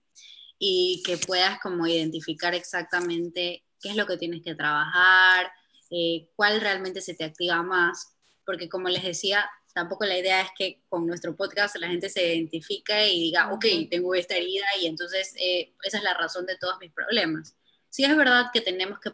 [0.59, 5.49] y que puedas como identificar exactamente qué es lo que tienes que trabajar,
[5.89, 8.13] eh, cuál realmente se te activa más,
[8.45, 12.35] porque como les decía, tampoco la idea es que con nuestro podcast la gente se
[12.35, 16.57] identifique y diga, ok, tengo esta herida y entonces eh, esa es la razón de
[16.57, 17.55] todos mis problemas.
[17.89, 19.11] Sí es verdad que tenemos que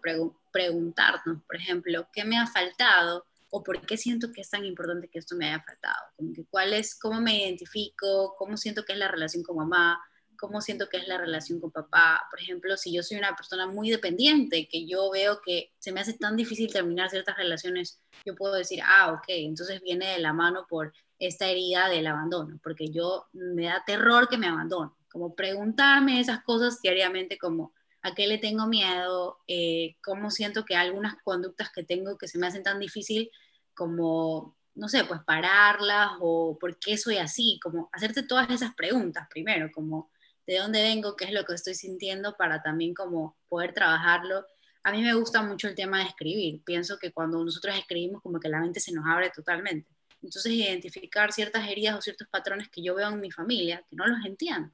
[0.51, 3.27] preguntarnos, por ejemplo, ¿qué me ha faltado?
[3.49, 6.11] ¿O por qué siento que es tan importante que esto me haya faltado?
[6.15, 9.99] Como que cuál es, cómo me identifico, cómo siento que es la relación con mamá,
[10.39, 12.25] cómo siento que es la relación con papá.
[12.31, 15.99] Por ejemplo, si yo soy una persona muy dependiente, que yo veo que se me
[15.99, 20.33] hace tan difícil terminar ciertas relaciones, yo puedo decir, ah, ok, entonces viene de la
[20.33, 24.93] mano por esta herida del abandono, porque yo me da terror que me abandonen.
[25.11, 30.75] Como preguntarme esas cosas diariamente, como a qué le tengo miedo, eh, cómo siento que
[30.75, 33.29] algunas conductas que tengo que se me hacen tan difícil,
[33.73, 39.27] como no sé, pues pararlas o por qué soy así, como hacerte todas esas preguntas
[39.29, 40.09] primero, como
[40.47, 44.45] de dónde vengo, qué es lo que estoy sintiendo para también como poder trabajarlo.
[44.83, 46.63] A mí me gusta mucho el tema de escribir.
[46.63, 49.87] Pienso que cuando nosotros escribimos como que la mente se nos abre totalmente.
[50.21, 54.07] Entonces identificar ciertas heridas o ciertos patrones que yo veo en mi familia, que no
[54.07, 54.71] los entiendo,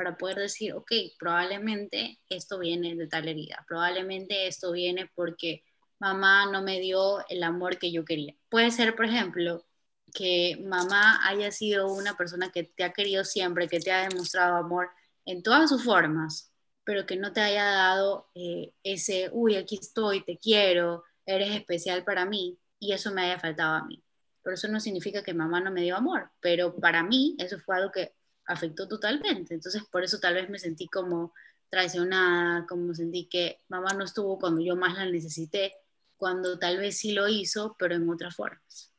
[0.00, 5.62] para poder decir, ok, probablemente esto viene de tal herida, probablemente esto viene porque
[5.98, 8.34] mamá no me dio el amor que yo quería.
[8.48, 9.66] Puede ser, por ejemplo,
[10.14, 14.56] que mamá haya sido una persona que te ha querido siempre, que te ha demostrado
[14.56, 14.88] amor,
[15.26, 16.50] en todas sus formas,
[16.82, 22.04] pero que no te haya dado eh, ese, uy, aquí estoy, te quiero, eres especial
[22.04, 24.02] para mí, y eso me haya faltado a mí.
[24.42, 27.76] Pero eso no significa que mamá no me dio amor, pero para mí eso fue
[27.76, 28.14] algo que
[28.50, 29.54] afectó totalmente.
[29.54, 31.32] Entonces, por eso tal vez me sentí como
[31.70, 35.74] traicionada, como sentí que mamá no estuvo cuando yo más la necesité,
[36.16, 38.92] cuando tal vez sí lo hizo, pero en otras formas.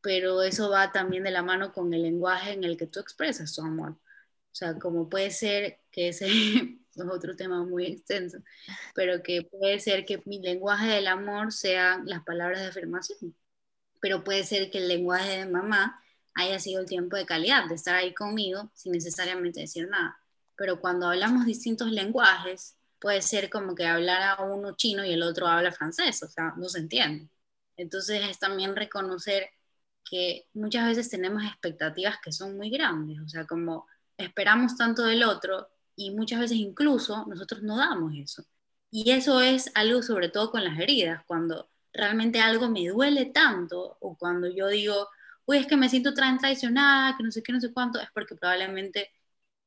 [0.00, 3.54] Pero eso va también de la mano con el lenguaje en el que tú expresas
[3.54, 3.92] tu amor.
[3.92, 6.26] O sea, como puede ser que ese
[6.94, 8.38] es otro tema muy extenso,
[8.94, 13.34] pero que puede ser que mi lenguaje del amor sean las palabras de afirmación,
[14.00, 16.02] pero puede ser que el lenguaje de mamá
[16.34, 20.18] haya sido el tiempo de calidad, de estar ahí conmigo sin necesariamente decir nada.
[20.56, 25.22] Pero cuando hablamos distintos lenguajes, puede ser como que hablar a uno chino y el
[25.22, 27.28] otro habla francés, o sea, no se entiende.
[27.76, 29.50] Entonces es también reconocer
[30.04, 35.24] que muchas veces tenemos expectativas que son muy grandes, o sea, como esperamos tanto del
[35.24, 38.44] otro y muchas veces incluso nosotros no damos eso.
[38.90, 43.96] Y eso es algo sobre todo con las heridas, cuando realmente algo me duele tanto
[44.00, 45.08] o cuando yo digo,
[45.46, 48.36] uy, es que me siento traicionada, que no sé qué, no sé cuánto, es porque
[48.36, 49.10] probablemente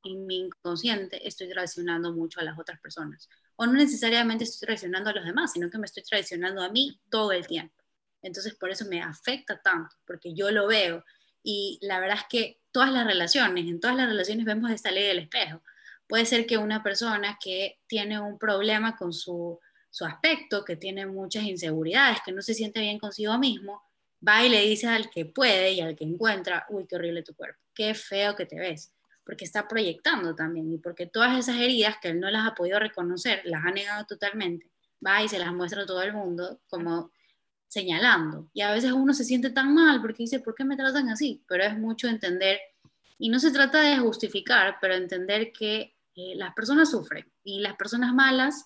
[0.04, 3.30] en mi inconsciente estoy traicionando mucho a las otras personas.
[3.56, 7.00] O no necesariamente estoy traicionando a los demás, sino que me estoy traicionando a mí
[7.10, 7.76] todo el tiempo.
[8.22, 11.04] Entonces por eso me afecta tanto, porque yo lo veo.
[11.44, 15.06] Y la verdad es que todas las relaciones, en todas las relaciones vemos esta ley
[15.08, 15.62] del espejo.
[16.08, 21.06] Puede ser que una persona que tiene un problema con su, su aspecto, que tiene
[21.06, 23.84] muchas inseguridades, que no se siente bien consigo mismo,
[24.28, 27.36] va y le dice al que puede y al que encuentra, uy, qué horrible tu
[27.36, 31.98] cuerpo, qué feo que te ves, porque está proyectando también y porque todas esas heridas
[32.02, 34.70] que él no las ha podido reconocer, las ha negado totalmente,
[35.06, 37.12] va y se las muestra a todo el mundo como
[37.68, 38.50] señalando.
[38.54, 41.44] Y a veces uno se siente tan mal porque dice, ¿por qué me tratan así?
[41.48, 42.60] Pero es mucho entender,
[43.18, 47.76] y no se trata de justificar, pero entender que eh, las personas sufren y las
[47.76, 48.66] personas malas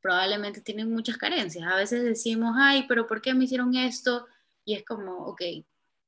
[0.00, 1.66] probablemente tienen muchas carencias.
[1.66, 4.26] A veces decimos, ay, pero ¿por qué me hicieron esto?
[4.64, 5.42] Y es como, ok,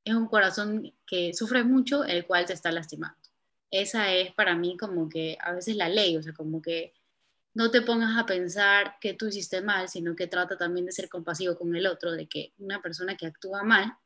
[0.05, 3.19] es un corazón que sufre mucho, el cual te está lastimando.
[3.71, 6.95] esa es para mí como que a veces la ley, o sea, como que
[7.55, 11.09] no te pongas a pensar que tú hiciste mal, sino que trata también de ser
[11.09, 13.97] compasivo con el otro, de que una persona que actúa mal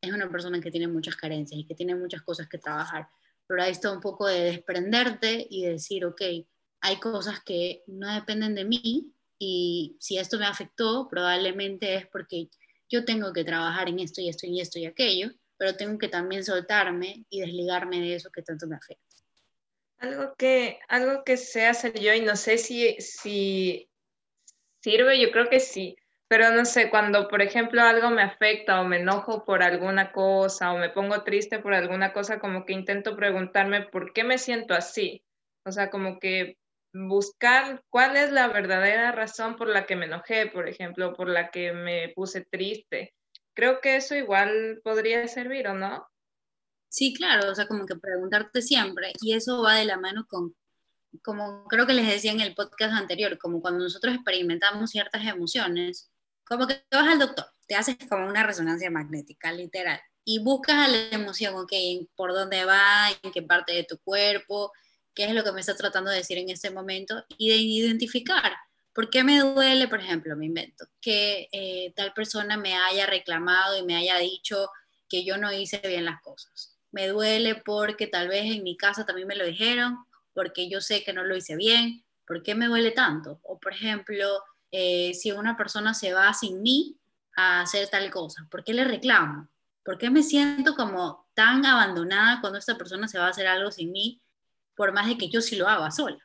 [0.00, 3.08] es una persona que tiene muchas carencias y que tiene muchas cosas que trabajar.
[3.46, 6.20] Pero ahí está un poco de desprenderte y decir, ok,
[6.80, 12.50] hay cosas que no dependen de mí y si esto me afectó, probablemente es porque
[12.88, 16.08] yo tengo que trabajar en esto y esto y esto y aquello, pero tengo que
[16.08, 19.04] también soltarme y desligarme de eso que tanto me afecta.
[19.98, 23.90] Algo que, algo que sé hacer yo y no sé si, si
[24.80, 25.96] sirve, yo creo que sí,
[26.28, 30.72] pero no sé, cuando por ejemplo algo me afecta o me enojo por alguna cosa
[30.72, 34.74] o me pongo triste por alguna cosa, como que intento preguntarme por qué me siento
[34.74, 35.24] así.
[35.64, 36.58] O sea, como que
[36.92, 41.50] buscar cuál es la verdadera razón por la que me enojé, por ejemplo, por la
[41.50, 43.14] que me puse triste.
[43.54, 46.06] Creo que eso igual podría servir, ¿o no?
[46.88, 50.54] Sí, claro, o sea, como que preguntarte siempre, y eso va de la mano con,
[51.22, 56.10] como creo que les decía en el podcast anterior, como cuando nosotros experimentamos ciertas emociones,
[56.46, 60.88] como que vas al doctor, te haces como una resonancia magnética, literal, y buscas a
[60.88, 61.72] la emoción, ok,
[62.16, 64.72] por dónde va, en qué parte de tu cuerpo,
[65.18, 68.52] qué es lo que me está tratando de decir en este momento, y de identificar.
[68.92, 73.76] ¿Por qué me duele, por ejemplo, me invento, que eh, tal persona me haya reclamado
[73.76, 74.70] y me haya dicho
[75.08, 76.78] que yo no hice bien las cosas?
[76.90, 79.98] me duele porque tal vez en mi casa también me lo dijeron,
[80.34, 83.40] porque yo sé que no lo hice bien, ¿por qué me duele tanto?
[83.42, 86.96] O por ejemplo, eh, si una persona se va sin mí
[87.36, 89.48] a hacer tal cosa, ¿por qué le reclamo?
[89.84, 93.70] ¿Por qué me siento como tan abandonada cuando esta persona se va a hacer algo
[93.70, 94.20] sin mí,
[94.78, 96.18] por más de que yo sí lo haga sola?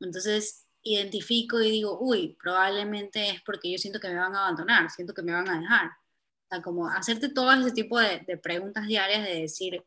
[0.00, 4.90] Entonces identifico y digo, uy, probablemente es porque yo siento que me van a abandonar,
[4.90, 5.86] siento que me van a dejar.
[5.86, 9.84] O sea, como hacerte todo ese tipo de, de preguntas diarias de decir,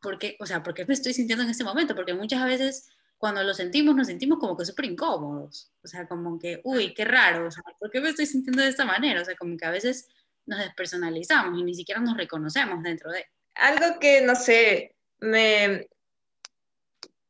[0.00, 1.96] ¿por qué, o sea, ¿por qué me estoy sintiendo en este momento?
[1.96, 2.88] Porque muchas veces
[3.18, 5.72] cuando lo sentimos, nos sentimos como que súper incómodos.
[5.82, 8.68] O sea, como que, uy, qué raro, o sea, ¿por qué me estoy sintiendo de
[8.68, 9.22] esta manera?
[9.22, 10.08] O sea, como que a veces
[10.46, 13.24] nos despersonalizamos y ni siquiera nos reconocemos dentro de.
[13.54, 15.88] Algo que, no sé, me,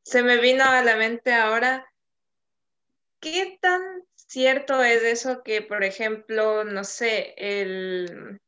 [0.03, 1.87] se me vino a la mente ahora,
[3.21, 3.83] ¿qué tan
[4.15, 8.41] cierto es eso que, por ejemplo, no sé, el,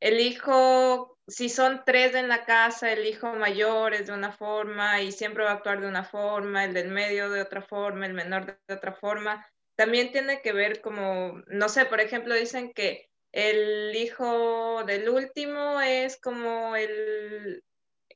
[0.00, 5.02] el hijo si son tres en la casa, el hijo mayor es de una forma
[5.02, 8.14] y siempre va a actuar de una forma, el del medio de otra forma, el
[8.14, 9.44] menor de otra forma,
[9.74, 15.80] también tiene que ver como, no sé, por ejemplo, dicen que el hijo del último
[15.80, 17.64] es como el,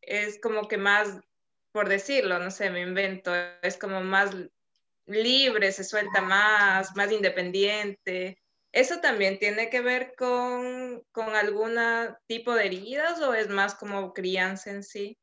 [0.02, 1.20] es como que más,
[1.72, 4.34] por decirlo, no sé, me invento, es como más
[5.06, 8.38] libre, se suelta más, más independiente.
[8.72, 11.76] ¿Eso también tiene que ver con, con algún
[12.26, 15.18] tipo de heridas o es más como crianza en sí?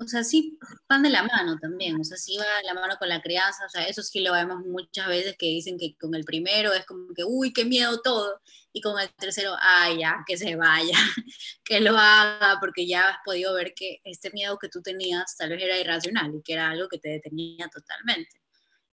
[0.00, 2.96] O sea, sí van de la mano también, o sea, sí va de la mano
[2.98, 6.14] con la crianza, o sea, eso sí lo vemos muchas veces que dicen que con
[6.14, 8.40] el primero es como que, uy, qué miedo todo,
[8.72, 10.96] y con el tercero, ay, ya, que se vaya,
[11.64, 15.50] que lo haga, porque ya has podido ver que este miedo que tú tenías tal
[15.50, 18.40] vez era irracional y que era algo que te detenía totalmente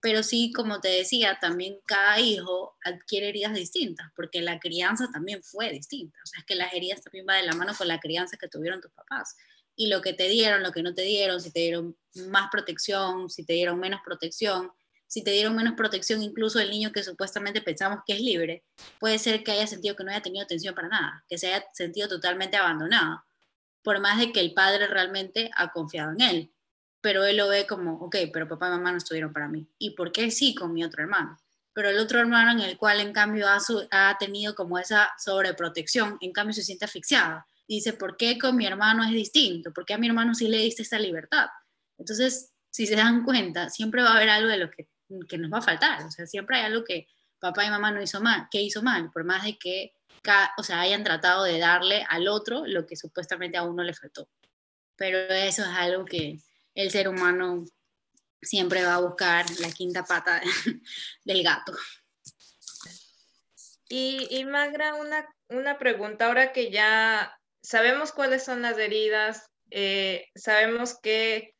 [0.06, 5.42] pero sí, como te decía, también cada hijo adquiere heridas distintas, porque la crianza también
[5.42, 6.16] fue distinta.
[6.22, 8.46] O sea, es que las heridas también van de la mano con la crianza que
[8.46, 9.36] tuvieron tus papás.
[9.76, 11.96] Y lo que te dieron, lo que no te dieron, si te dieron
[12.28, 14.72] más protección, si te dieron menos protección,
[15.06, 18.64] si te dieron menos protección, incluso el niño que supuestamente pensamos que es libre,
[18.98, 21.64] puede ser que haya sentido que no haya tenido atención para nada, que se haya
[21.74, 23.22] sentido totalmente abandonado,
[23.82, 26.52] por más de que el padre realmente ha confiado en él
[27.06, 29.64] pero él lo ve como, ok, pero papá y mamá no estuvieron para mí.
[29.78, 31.38] ¿Y por qué sí con mi otro hermano?
[31.72, 33.58] Pero el otro hermano en el cual en cambio ha,
[33.92, 37.46] ha tenido como esa sobreprotección, en cambio se siente asfixiada.
[37.66, 39.72] Y dice, ¿por qué con mi hermano es distinto?
[39.72, 41.46] ¿Por qué a mi hermano sí le diste esa libertad?
[41.98, 44.88] Entonces, si se dan cuenta, siempre va a haber algo de lo que,
[45.28, 46.04] que nos va a faltar.
[46.04, 47.08] O sea, siempre hay algo que
[47.38, 49.92] papá y mamá no hizo mal, que hizo mal, por más de que
[50.58, 54.28] o sea, hayan tratado de darle al otro lo que supuestamente a uno le faltó.
[54.96, 56.38] Pero eso es algo que,
[56.74, 57.64] el ser humano
[58.42, 60.42] siempre va a buscar la quinta pata
[61.24, 61.72] del gato.
[63.88, 64.94] Y, Magra,
[65.48, 71.56] una, pregunta, ahora que ya sabemos cuáles son las heridas, eh, sabemos que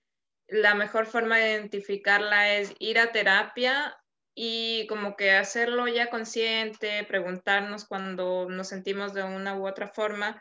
[0.46, 3.96] la mejor forma de identificarla es ir a terapia
[4.32, 10.40] y como que hacerlo ya consciente, preguntarnos cuando nos sentimos de una u otra forma,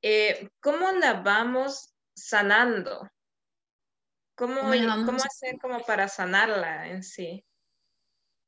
[0.00, 3.10] eh, ¿cómo la vamos sanando?
[4.36, 7.44] ¿Cómo, ¿Cómo, hacer como para sanarla en sí?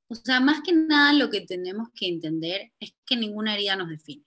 [0.07, 3.89] O sea, más que nada lo que tenemos que entender es que ninguna herida nos
[3.89, 4.25] define.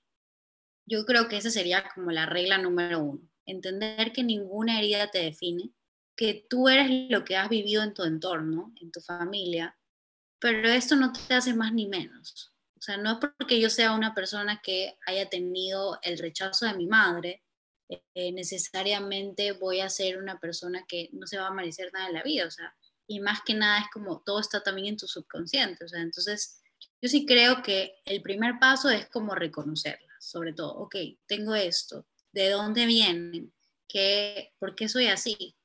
[0.86, 3.30] Yo creo que esa sería como la regla número uno.
[3.46, 5.72] Entender que ninguna herida te define
[6.16, 9.78] que tú eres lo que has vivido en tu entorno, en tu familia,
[10.40, 12.54] pero esto no te hace más ni menos.
[12.78, 16.76] O sea, no es porque yo sea una persona que haya tenido el rechazo de
[16.76, 17.44] mi madre,
[17.90, 22.14] eh, necesariamente voy a ser una persona que no se va a merecer nada en
[22.14, 22.46] la vida.
[22.46, 22.76] O sea,
[23.08, 25.86] y más que nada es como todo está también en tu subconsciente.
[25.86, 26.62] O sea, entonces
[27.02, 30.96] yo sí creo que el primer paso es como reconocerla, sobre todo, ok,
[31.28, 33.54] tengo esto, ¿de dónde vienen?
[33.88, 35.56] ¿Qué, ¿Por qué soy así?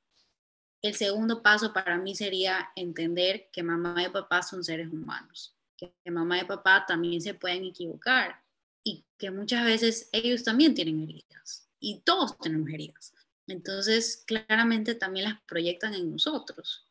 [0.81, 5.93] El segundo paso para mí sería entender que mamá y papá son seres humanos, que
[6.11, 8.43] mamá y papá también se pueden equivocar
[8.83, 13.13] y que muchas veces ellos también tienen heridas y todos tenemos heridas.
[13.47, 16.87] Entonces, claramente también las proyectan en nosotros.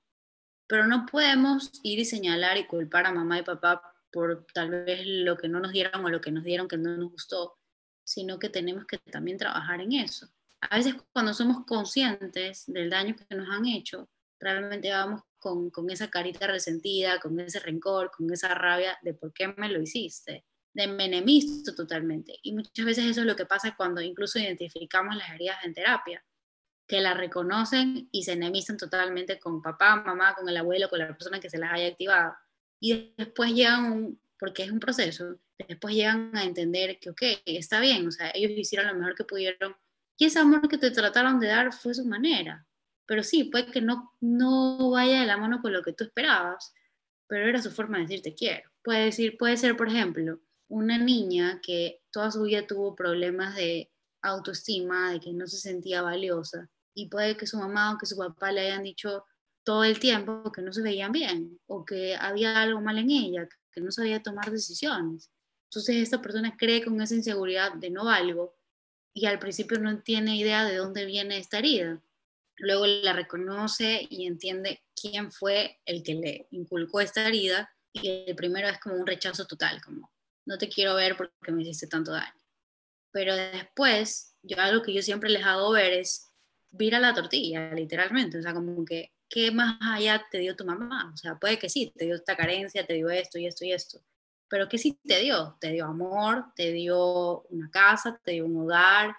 [0.67, 5.07] Pero no podemos ir y señalar y culpar a mamá y papá por tal vez
[5.07, 7.60] lo que no nos dieron o lo que nos dieron que no nos gustó,
[8.11, 10.29] sino que tenemos que también trabajar en eso
[10.61, 14.09] a veces cuando somos conscientes del daño que nos han hecho,
[14.39, 19.33] realmente vamos con, con, esa carita resentida, con ese rencor, con esa rabia de por
[19.33, 20.45] qué me lo hiciste,
[20.75, 21.09] de me
[21.75, 22.39] totalmente.
[22.43, 26.23] Y muchas veces eso es lo que pasa cuando incluso identificamos las heridas en terapia,
[26.87, 31.09] que las reconocen y se enemistan totalmente con papá, mamá, con el abuelo, con la
[31.09, 32.35] persona que se las haya activado.
[32.81, 35.39] Y después llegan, porque es un proceso,
[35.69, 39.25] después llegan a entender que, ok, está bien, o sea, ellos hicieron lo mejor que
[39.25, 39.77] pudieron
[40.21, 42.67] y ese amor que te trataron de dar fue su manera.
[43.07, 46.75] Pero sí, puede que no, no vaya de la mano con lo que tú esperabas,
[47.27, 48.71] pero era su forma de decir te quiero.
[48.85, 50.39] Puede, decir, puede ser, por ejemplo,
[50.69, 53.91] una niña que toda su vida tuvo problemas de
[54.21, 58.17] autoestima, de que no se sentía valiosa, y puede que su mamá o que su
[58.19, 59.25] papá le hayan dicho
[59.65, 63.49] todo el tiempo que no se veían bien, o que había algo mal en ella,
[63.73, 65.31] que no sabía tomar decisiones.
[65.71, 68.57] Entonces esta persona cree con esa inseguridad de no valgo
[69.15, 72.03] y al principio no tiene idea de dónde viene esta herida.
[72.57, 78.35] Luego la reconoce y entiende quién fue el que le inculcó esta herida y el
[78.35, 80.13] primero es como un rechazo total, como
[80.45, 82.35] no te quiero ver porque me hiciste tanto daño.
[83.13, 86.33] Pero después, yo algo que yo siempre les hago ver es
[86.73, 91.11] vira la tortilla, literalmente, o sea, como que ¿qué más allá te dio tu mamá?
[91.15, 93.73] O sea, puede que sí, te dio esta carencia, te dio esto y esto y
[93.73, 94.03] esto,
[94.51, 95.57] pero ¿qué sí te dio?
[95.61, 99.17] Te dio amor, te dio una casa, te dio un hogar,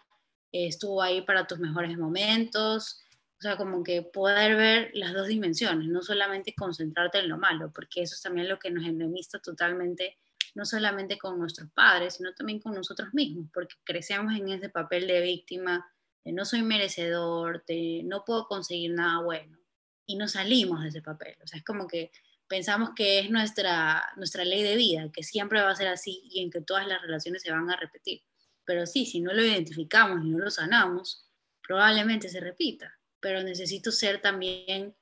[0.52, 3.00] estuvo ahí para tus mejores momentos.
[3.40, 7.72] O sea, como que poder ver las dos dimensiones, no solamente concentrarte en lo malo,
[7.74, 10.20] porque eso es también lo que nos enemista totalmente,
[10.54, 15.08] no solamente con nuestros padres, sino también con nosotros mismos, porque crecemos en ese papel
[15.08, 15.90] de víctima,
[16.24, 19.58] de no soy merecedor, de no puedo conseguir nada bueno,
[20.06, 21.36] y no salimos de ese papel.
[21.42, 22.12] O sea, es como que
[22.52, 26.43] pensamos que es nuestra, nuestra ley de vida, que siempre va a ser así y
[26.43, 28.24] en que todas las relaciones se van a repetir.
[28.66, 31.30] Pero sí, si no lo identificamos y no lo sanamos,
[31.66, 32.93] probablemente se repita.
[33.22, 34.93] Pero necesito ser también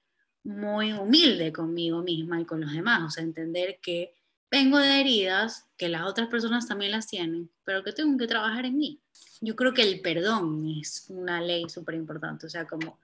[0.43, 4.14] muy humilde conmigo misma y con los demás, o sea, entender que
[4.52, 8.68] vengo de heridas, que las otras personas también las tienen, pero que tengo que trabajar
[8.68, 9.02] en mí.
[9.41, 13.00] Yo creo que el perdón es una ley súper importante, o sea, como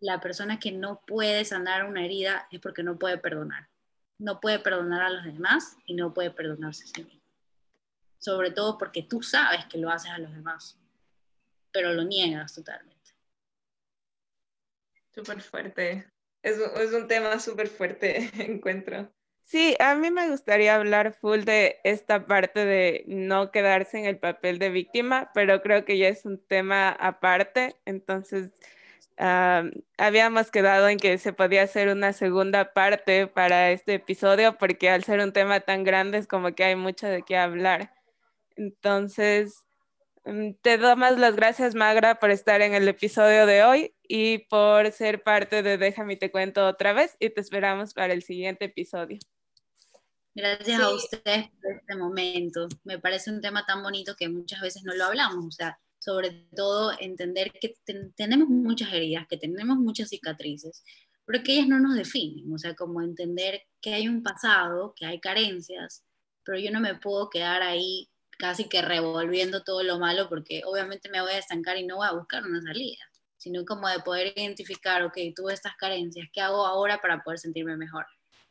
[0.00, 3.69] la persona que no puede sanar una herida es porque no puede perdonar
[4.20, 7.20] no puede perdonar a los demás y no puede perdonarse a sí mismo.
[8.18, 10.78] Sobre todo porque tú sabes que lo haces a los demás,
[11.72, 12.96] pero lo niegas totalmente.
[15.14, 16.06] Súper fuerte.
[16.42, 19.10] Es, es, un tema súper fuerte, encuentro.
[19.44, 24.18] Sí, a mí me gustaría hablar full de esta parte de no quedarse en el
[24.18, 28.52] papel de víctima, pero creo que ya es un tema aparte, entonces
[29.20, 35.04] habíamos quedado en que se podía hacer una segunda parte para este episodio porque al
[35.04, 37.92] ser un tema tan grande es como que hay mucho de qué hablar.
[38.56, 39.66] Entonces,
[40.24, 44.38] mm, te doy más las gracias, Magra, por estar en el episodio de hoy y
[44.48, 48.66] por ser parte de Déjame te cuento otra vez y te esperamos para el siguiente
[48.66, 49.18] episodio.
[50.34, 52.68] Gracias a ustedes por este momento.
[52.84, 55.44] Me parece un tema tan bonito que muchas veces no lo hablamos.
[55.44, 57.74] O sea, sobre todo entender que
[58.16, 60.82] tenemos muchas heridas, que tenemos muchas cicatrices,
[61.26, 65.06] pero que ellas no nos definen, o sea, como entender que hay un pasado, que
[65.06, 66.04] hay carencias,
[66.44, 71.10] pero yo no me puedo quedar ahí casi que revolviendo todo lo malo porque obviamente
[71.10, 72.98] me voy a estancar y no voy a buscar una salida,
[73.36, 77.76] sino como de poder identificar, ok, tuve estas carencias, ¿qué hago ahora para poder sentirme
[77.76, 78.06] mejor?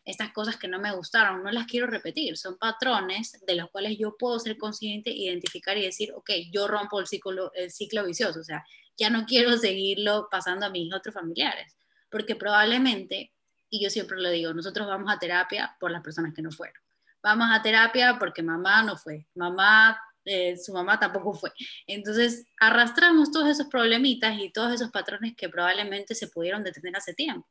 [0.10, 3.97] Estas cosas que no me gustaron, no las quiero repetir, son patrones de los cuales
[3.97, 8.39] yo puedo ser consciente, identificar y decir, ok, yo rompo el ciclo, el ciclo vicioso,
[8.39, 8.66] o sea,
[8.97, 11.78] ya no quiero seguirlo pasando a mis otros familiares,
[12.10, 13.34] porque probablemente,
[13.70, 16.82] y yo siempre lo digo, nosotros vamos a terapia por las personas que no fueron,
[17.22, 21.51] vamos a terapia porque mamá no fue, mamá eh, su mamá tampoco fue.
[21.88, 27.14] Entonces arrastramos todos esos problemitas y todos esos patrones que probablemente se pudieron detener hace
[27.14, 27.47] tiempo.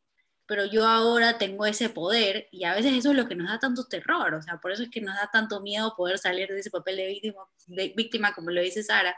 [0.48, 3.60] Pero yo ahora tengo ese poder y a veces eso es lo que nos da
[3.60, 6.58] tanto terror, o sea, por eso es que nos da tanto miedo poder salir de
[6.58, 9.14] ese papel de víctima, de víctima como lo dice Sara,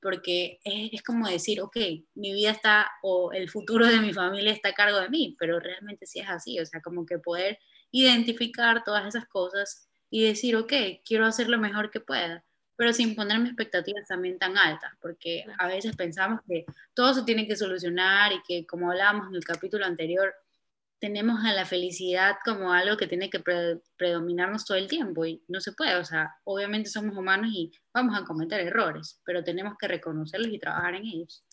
[0.00, 1.76] porque es, es, como decir, ok,
[2.14, 5.58] mi vida está o el futuro de mi familia está a cargo de mí, pero
[5.58, 7.58] realmente sí es así, o sea, como que poder
[7.90, 10.72] identificar todas esas cosas y decir, ok,
[11.04, 12.44] quiero hacer lo mejor que pueda
[12.76, 17.46] pero sin ponerme expectativas también tan altas, porque a veces pensamos que todo se tiene
[17.46, 20.34] que solucionar y que, como hablábamos en el capítulo anterior,
[21.04, 23.44] tenemos a la felicidad como algo que tiene que
[23.98, 28.18] predominarnos todo el tiempo y no se puede, o sea, obviamente somos humanos y vamos
[28.18, 31.44] a cometer errores, pero tenemos que reconocerlos y trabajar en ellos.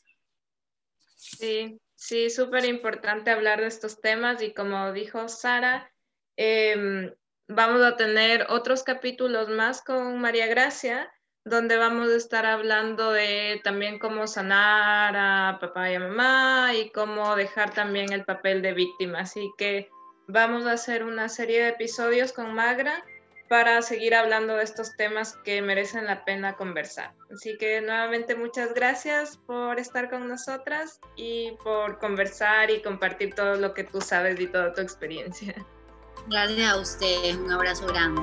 [1.17, 5.91] Sí, sí, súper importante hablar de estos temas y como dijo Sara,
[6.37, 7.13] eh,
[7.49, 11.11] vamos a tener otros capítulos más con María Gracia,
[11.43, 16.91] donde vamos a estar hablando de también cómo sanar a papá y a mamá y
[16.91, 19.19] cómo dejar también el papel de víctima.
[19.19, 19.89] Así que
[20.27, 23.03] vamos a hacer una serie de episodios con Magra
[23.49, 27.13] para seguir hablando de estos temas que merecen la pena conversar.
[27.33, 33.55] Así que nuevamente muchas gracias por estar con nosotras y por conversar y compartir todo
[33.55, 35.53] lo que tú sabes y toda tu experiencia.
[36.27, 38.21] Gracias a ustedes, un abrazo grande.